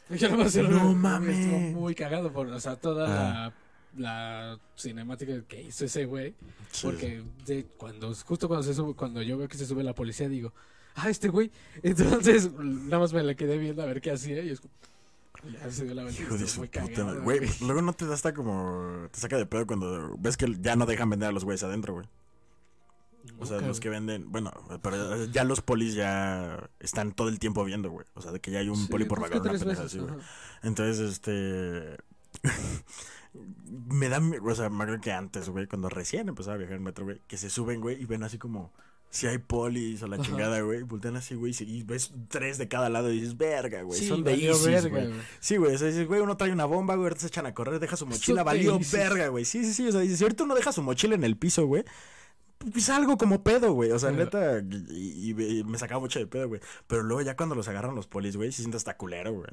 [0.10, 1.74] Yo nomás No estuvo mames.
[1.76, 3.08] muy cagado por, o sea, toda
[3.48, 3.54] Ah.
[3.98, 6.36] la, la cinemática que hizo ese güey.
[6.72, 6.86] Sí.
[6.88, 10.30] Porque de, cuando, justo cuando se sube, cuando yo veo que se sube la policía,
[10.30, 10.54] digo,
[10.96, 11.52] ah, este güey.
[11.84, 14.74] Entonces, nada más me la quedé viendo a ver qué hacía y es como,
[15.52, 16.22] ya se dio la vuelta.
[16.22, 17.20] y Hijo de estuvo su puta cagado, madre.
[17.22, 19.08] Güey, luego no te da hasta como.
[19.12, 21.94] Te saca de pedo cuando ves que ya no dejan vender a los güeyes adentro,
[21.94, 22.08] güey.
[23.40, 24.32] O sea, los que venden.
[24.32, 28.06] Bueno, pero ya los polis ya están todo el tiempo viendo, güey.
[28.14, 30.00] O sea, de que ya hay un Sí, poli por vagón, que una pendeja así,
[30.00, 30.14] güey.
[30.64, 31.98] Entonces, este.
[33.90, 34.22] me da.
[34.44, 37.22] O sea, me acuerdo que antes, güey, cuando recién empezaba a viajar en metro, güey,
[37.28, 38.74] que se suben, güey, y ven así como.
[39.16, 42.90] Si hay polis o la chingada, güey, voltean así, güey, y ves tres de cada
[42.90, 45.14] lado y dices, verga, güey, Sí, son de ISIS, verga, güey.
[45.40, 47.54] Sí, güey, o sea, dices, güey, uno trae una bomba, güey, ahorita se echan a
[47.54, 49.46] correr, deja su mochila, de valió verga, güey.
[49.46, 51.66] Sí, sí, sí, o sea, dices, si ahorita uno deja su mochila en el piso,
[51.66, 51.86] güey,
[52.74, 53.92] pues algo como pedo, güey.
[53.92, 54.60] O sea, neta,
[54.92, 56.60] y, y- y me sacaba mucho de pedo, güey.
[56.88, 59.48] Pero luego ya cuando los agarran los polis, güey, se siente hasta culero, güey.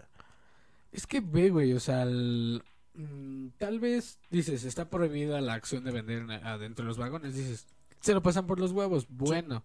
[0.93, 2.63] Es que ve, güey, o sea, el-
[2.95, 7.35] mm, tal vez dices, está prohibida la acción de vender en- adentro de los vagones,
[7.35, 7.67] dices,
[8.03, 9.65] se lo pasan por los huevos, bueno.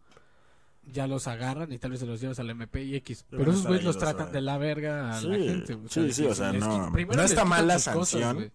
[0.89, 3.25] Ya los agarran y tal vez se los llevas al MP y X.
[3.29, 5.77] Pero Pero esos güeyes los tratan de la verga a la gente.
[5.89, 8.51] sí, sí, o sea, no- primero no está mal la cosas, sanción.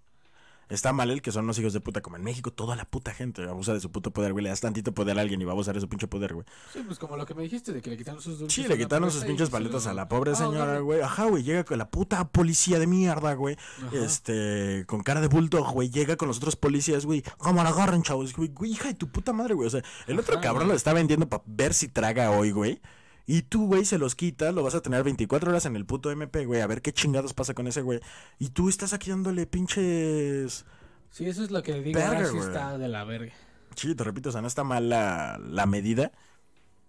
[0.73, 3.13] Está mal el que son los hijos de puta, como en México, toda la puta
[3.13, 4.43] gente abusa de su puto poder, güey.
[4.43, 6.47] Le das tantito poder a alguien y va a abusar de su pinche poder, güey.
[6.73, 8.79] Sí, pues como lo que me dijiste de que le quitaron sus dulces Sí, le
[8.79, 11.03] quitaron sus pinches se paletas a la pobre Ah, señora, güey.
[11.03, 13.59] Ajá, güey, llega con la puta policía de mierda, güey.
[13.93, 17.23] Este, con cara de bulldog, güey, llega con los otros policías, güey.
[17.37, 18.33] ¿Cómo la agarran, chavos?
[18.35, 19.67] Güey, hija de tu puta madre, güey.
[19.67, 22.81] O sea, el otro cabrón lo está vendiendo para ver si traga hoy, güey.
[23.27, 26.11] Y tú, güey, se los quitas, lo vas a tener 24 horas en el puto
[26.11, 28.01] MP, güey, a ver qué chingados pasa con ese, güey.
[28.39, 30.65] Y tú estás aquí dándole pinches...
[31.11, 33.33] Sí, eso es lo que digo, Verga, ahora sí está de la verga.
[33.77, 36.11] Sí, te repito, o sea, no está mal la, la medida.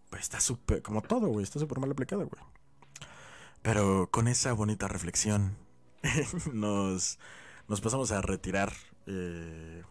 [0.10, 2.42] Pues está súper, como todo, güey, está súper mal aplicada, güey.
[3.62, 5.56] Pero con esa bonita reflexión,
[6.54, 7.20] nos,
[7.68, 8.74] nos pasamos a retirar
[9.08, 9.84] eh,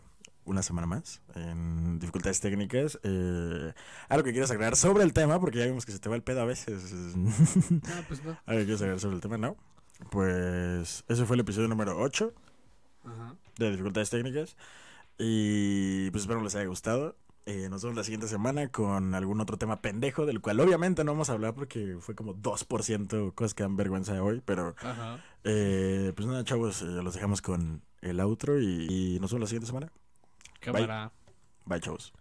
[0.45, 2.99] una semana más en dificultades técnicas.
[3.03, 3.72] Eh,
[4.09, 6.22] algo que quieras agregar sobre el tema, porque ya vimos que se te va el
[6.22, 7.16] pedo a veces.
[7.16, 7.30] No,
[8.09, 8.30] pues no.
[8.47, 9.57] algo que quieras agregar sobre el tema, ¿no?
[10.11, 12.32] Pues ese fue el episodio número 8
[13.05, 13.36] Ajá.
[13.59, 14.57] de dificultades técnicas.
[15.18, 17.16] Y pues espero les haya gustado.
[17.45, 21.12] Eh, nos vemos la siguiente semana con algún otro tema pendejo, del cual obviamente no
[21.12, 24.43] vamos a hablar porque fue como 2% cosas que dan vergüenza de hoy.
[24.45, 24.74] Pero
[25.45, 29.66] eh, pues nada, chavos, los dejamos con el outro y, y nos vemos la siguiente
[29.66, 29.93] semana.
[30.63, 31.11] Cámara.
[31.65, 32.13] Bye, chavos.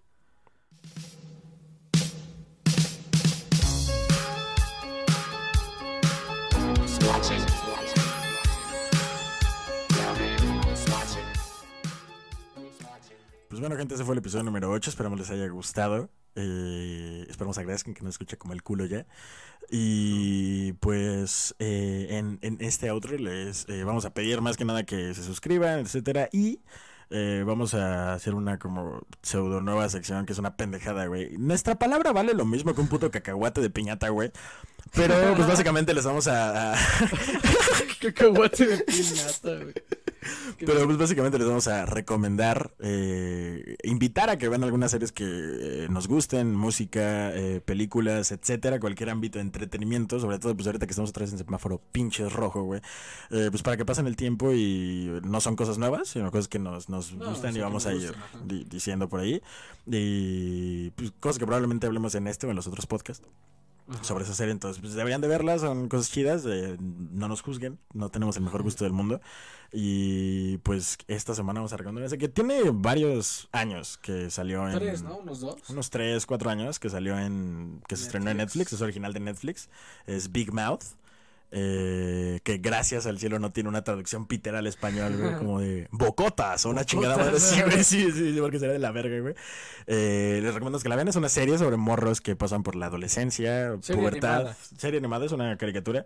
[13.48, 14.90] Pues bueno, gente, ese fue el episodio número 8.
[14.90, 16.10] Esperamos les haya gustado.
[16.36, 19.06] Eh, esperamos agradezcan que nos escuche como el culo ya.
[19.70, 24.84] Y pues eh, en, en este outro les eh, vamos a pedir más que nada
[24.84, 26.28] que se suscriban, etcétera.
[26.32, 26.60] Y
[27.12, 31.38] eh, vamos a hacer una como pseudo nueva sección que es una pendejada, güey.
[31.38, 34.32] Nuestra palabra vale lo mismo que un puto cacahuate de piñata, güey.
[34.94, 36.78] Pero pues básicamente les vamos a- a
[38.02, 39.74] Cacahuate de piñata, güey.
[40.60, 45.24] Pero pues básicamente les vamos a recomendar, eh, invitar a que vean algunas series que
[45.26, 50.86] eh, nos gusten, música, eh, películas, etcétera, cualquier ámbito de entretenimiento, sobre todo pues ahorita
[50.86, 52.82] que estamos otra vez en semáforo pinches rojo, güey.
[53.32, 56.60] Eh, pues para que pasen el tiempo y no son cosas nuevas, sino cosas que
[56.60, 58.14] nos, nos No, gustan y vamos a ir
[58.46, 59.42] di- diciendo por ahí.
[59.88, 63.28] Y pues, cosas que probablemente hablemos en este o en los otros podcasts
[63.92, 64.04] Ajá.
[64.04, 64.52] sobre esa serie.
[64.52, 68.44] Entonces, pues deberían de verlas, son cosas chidas, eh, no nos juzguen, no tenemos el
[68.44, 69.22] mejor gusto del mundo.
[69.74, 74.78] Y pues esta semana vamos a recomendar esa que tiene varios años que salió en...
[74.78, 75.18] Tres, ¿no?
[75.18, 75.70] Unos dos.
[75.70, 77.82] Unos 3, 4 años que salió en...
[77.88, 78.38] que se estrenó en.
[78.38, 79.70] Netflix, es original de Netflix,
[80.08, 80.84] es Big Mouth.
[81.52, 85.88] Eh, que gracias al cielo no tiene una traducción pitera al español, güey, como de
[85.92, 87.40] bocotas o una chingada madre.
[87.40, 89.36] Sí, güey, sí, sí, sí, porque sería de la verga, güey.
[89.88, 91.08] Eh, les recomiendo que la vean.
[91.10, 94.36] Es una serie sobre morros que pasan por la adolescencia, Serie pubertad.
[94.36, 94.58] animada.
[94.78, 96.06] Serie animada es una caricatura.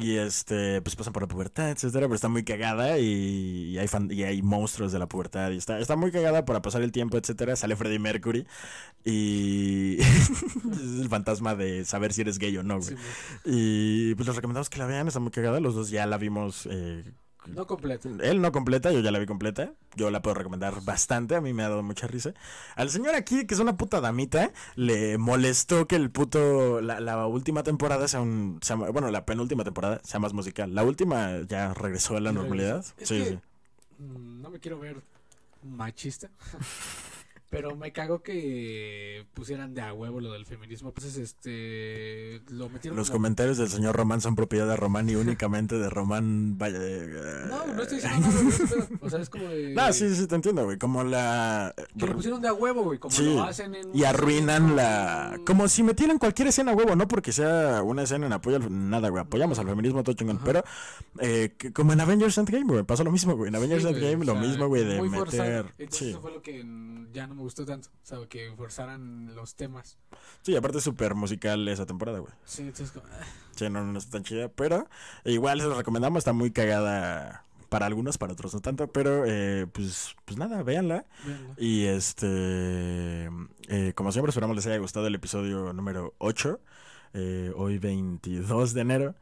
[0.00, 3.88] Y este, pues pasan por la pubertad, etcétera, pero está muy cagada y, y hay
[3.88, 6.92] fan- y hay monstruos de la pubertad y está, está muy cagada para pasar el
[6.92, 7.56] tiempo, etcétera.
[7.56, 8.46] Sale Freddie Mercury
[9.04, 12.90] y es el fantasma de saber si eres gay o no, güey.
[12.90, 13.16] Sí, güey.
[13.44, 15.60] Y pues les recomendamos que la vean, está muy cagada.
[15.60, 16.68] Los dos ya la vimos.
[16.70, 17.04] eh,
[17.54, 18.08] No completo.
[18.20, 19.72] él no completa, yo ya la vi completa.
[19.96, 22.34] Yo la puedo recomendar bastante, a mí me ha dado mucha risa.
[22.76, 26.80] Al señor aquí, que es una puta damita, le molestó que el puto.
[26.80, 28.58] La, la última temporada sea un.
[28.62, 30.74] sea- bueno, la penúltima temporada sea más musical.
[30.74, 32.84] La última ya regresó a la normalidad.
[32.98, 33.38] Es Sí, que- sí.
[34.02, 35.02] Mm, No me quiero ver
[35.64, 36.30] machista.
[37.50, 40.92] Pero me cago que pusieran de a huevo lo del feminismo.
[40.92, 42.42] Pues este.
[42.50, 42.96] Lo metieron.
[42.96, 46.58] Los como- comentarios del señor Román son propiedad de Román y únicamente de Román.
[46.58, 46.78] Vaya.
[46.78, 49.74] No, no estoy diciendo nada, güey, pero, O sea, es como de.
[49.74, 50.76] No, sí, sí, te entiendo, güey.
[50.78, 51.74] Como la.
[51.98, 52.98] Que lo pusieron de a huevo, güey.
[52.98, 53.96] Como Sí, lo hacen en.
[53.96, 55.38] Y arruinan la.
[55.46, 58.90] Como si metieran cualquier escena, huevo, no porque sea una escena en apoyo al.
[58.90, 59.22] Nada, güey.
[59.22, 60.36] Apoyamos al feminismo, todo chingón.
[60.36, 60.44] Ajá.
[60.44, 60.64] Pero,
[61.20, 62.84] eh, como en Avengers Endgame, güey.
[62.84, 63.48] Pasó lo mismo, güey.
[63.48, 65.42] En Avengers sí, Endgame, o lo mismo, güey, de forzado.
[65.44, 65.74] meter.
[65.78, 66.10] Entonces, Sí.
[66.10, 66.58] eso fue lo que
[67.12, 67.88] ya no me gustó tanto.
[67.88, 69.96] O sea, que forzaran los temas.
[70.42, 72.32] sí, aparte es súper musical esa temporada, güey.
[72.44, 72.90] Sí, entonces.
[72.90, 73.24] como, ah,
[73.56, 74.48] Sí, no, no está tan chida.
[74.48, 74.88] Pero,
[75.24, 76.18] igual se lo recomendamos.
[76.18, 78.88] Está muy cagada para algunos, para otros no tanto.
[78.88, 81.06] Pero, eh, pues, pues nada, véanla.
[81.56, 83.30] Y este,
[83.68, 86.60] eh, como siempre, esperamos les haya gustado el episodio número 8,
[87.14, 89.14] eh, hoy 22 de enero.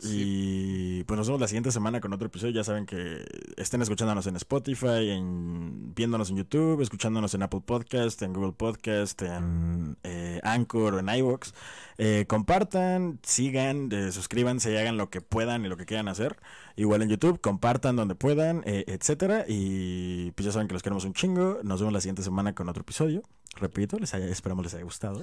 [0.00, 2.52] Y pues nos vemos la siguiente semana con otro episodio.
[2.52, 3.24] Ya saben que
[3.56, 9.20] estén escuchándonos en Spotify, en, viéndonos en YouTube, escuchándonos en Apple Podcast, en Google Podcast,
[9.22, 11.52] en eh, Anchor o en iVoox.
[11.98, 16.36] Eh, compartan, sigan, eh, suscríbanse y hagan lo que puedan y lo que quieran hacer.
[16.76, 19.44] Igual en YouTube, compartan donde puedan, eh, etcétera.
[19.48, 21.58] Y pues ya saben que los queremos un chingo.
[21.64, 23.22] Nos vemos la siguiente semana con otro episodio.
[23.56, 25.22] Repito, les haya, esperamos les haya gustado.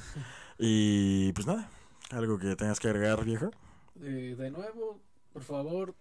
[0.59, 1.69] Y pues nada,
[2.11, 3.51] algo que tengas que agregar, viejo.
[4.01, 5.01] Eh, de nuevo,
[5.33, 5.95] por favor,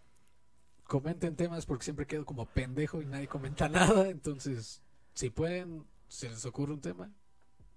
[0.85, 4.09] comenten temas porque siempre quedo como pendejo y nadie comenta nada.
[4.09, 4.83] Entonces,
[5.15, 7.11] si pueden, se les ocurre un tema,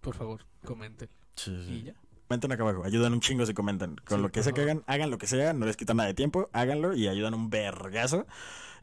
[0.02, 1.10] por favor, comenten.
[1.46, 1.96] Y ya.
[2.28, 3.96] Comenten acá abajo, ayudan un chingo si comentan.
[3.98, 6.08] Con Sí, lo que sea que hagan, hagan lo que sea, no les quita nada
[6.08, 8.26] de tiempo, háganlo y ayudan un vergazo.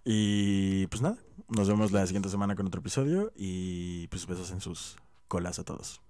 [0.05, 1.19] Y pues nada,
[1.49, 4.97] nos vemos la siguiente semana con otro episodio y pues besos en sus
[5.29, 6.01] colas a todos.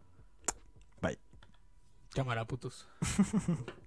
[2.14, 2.86] Cámara, putos.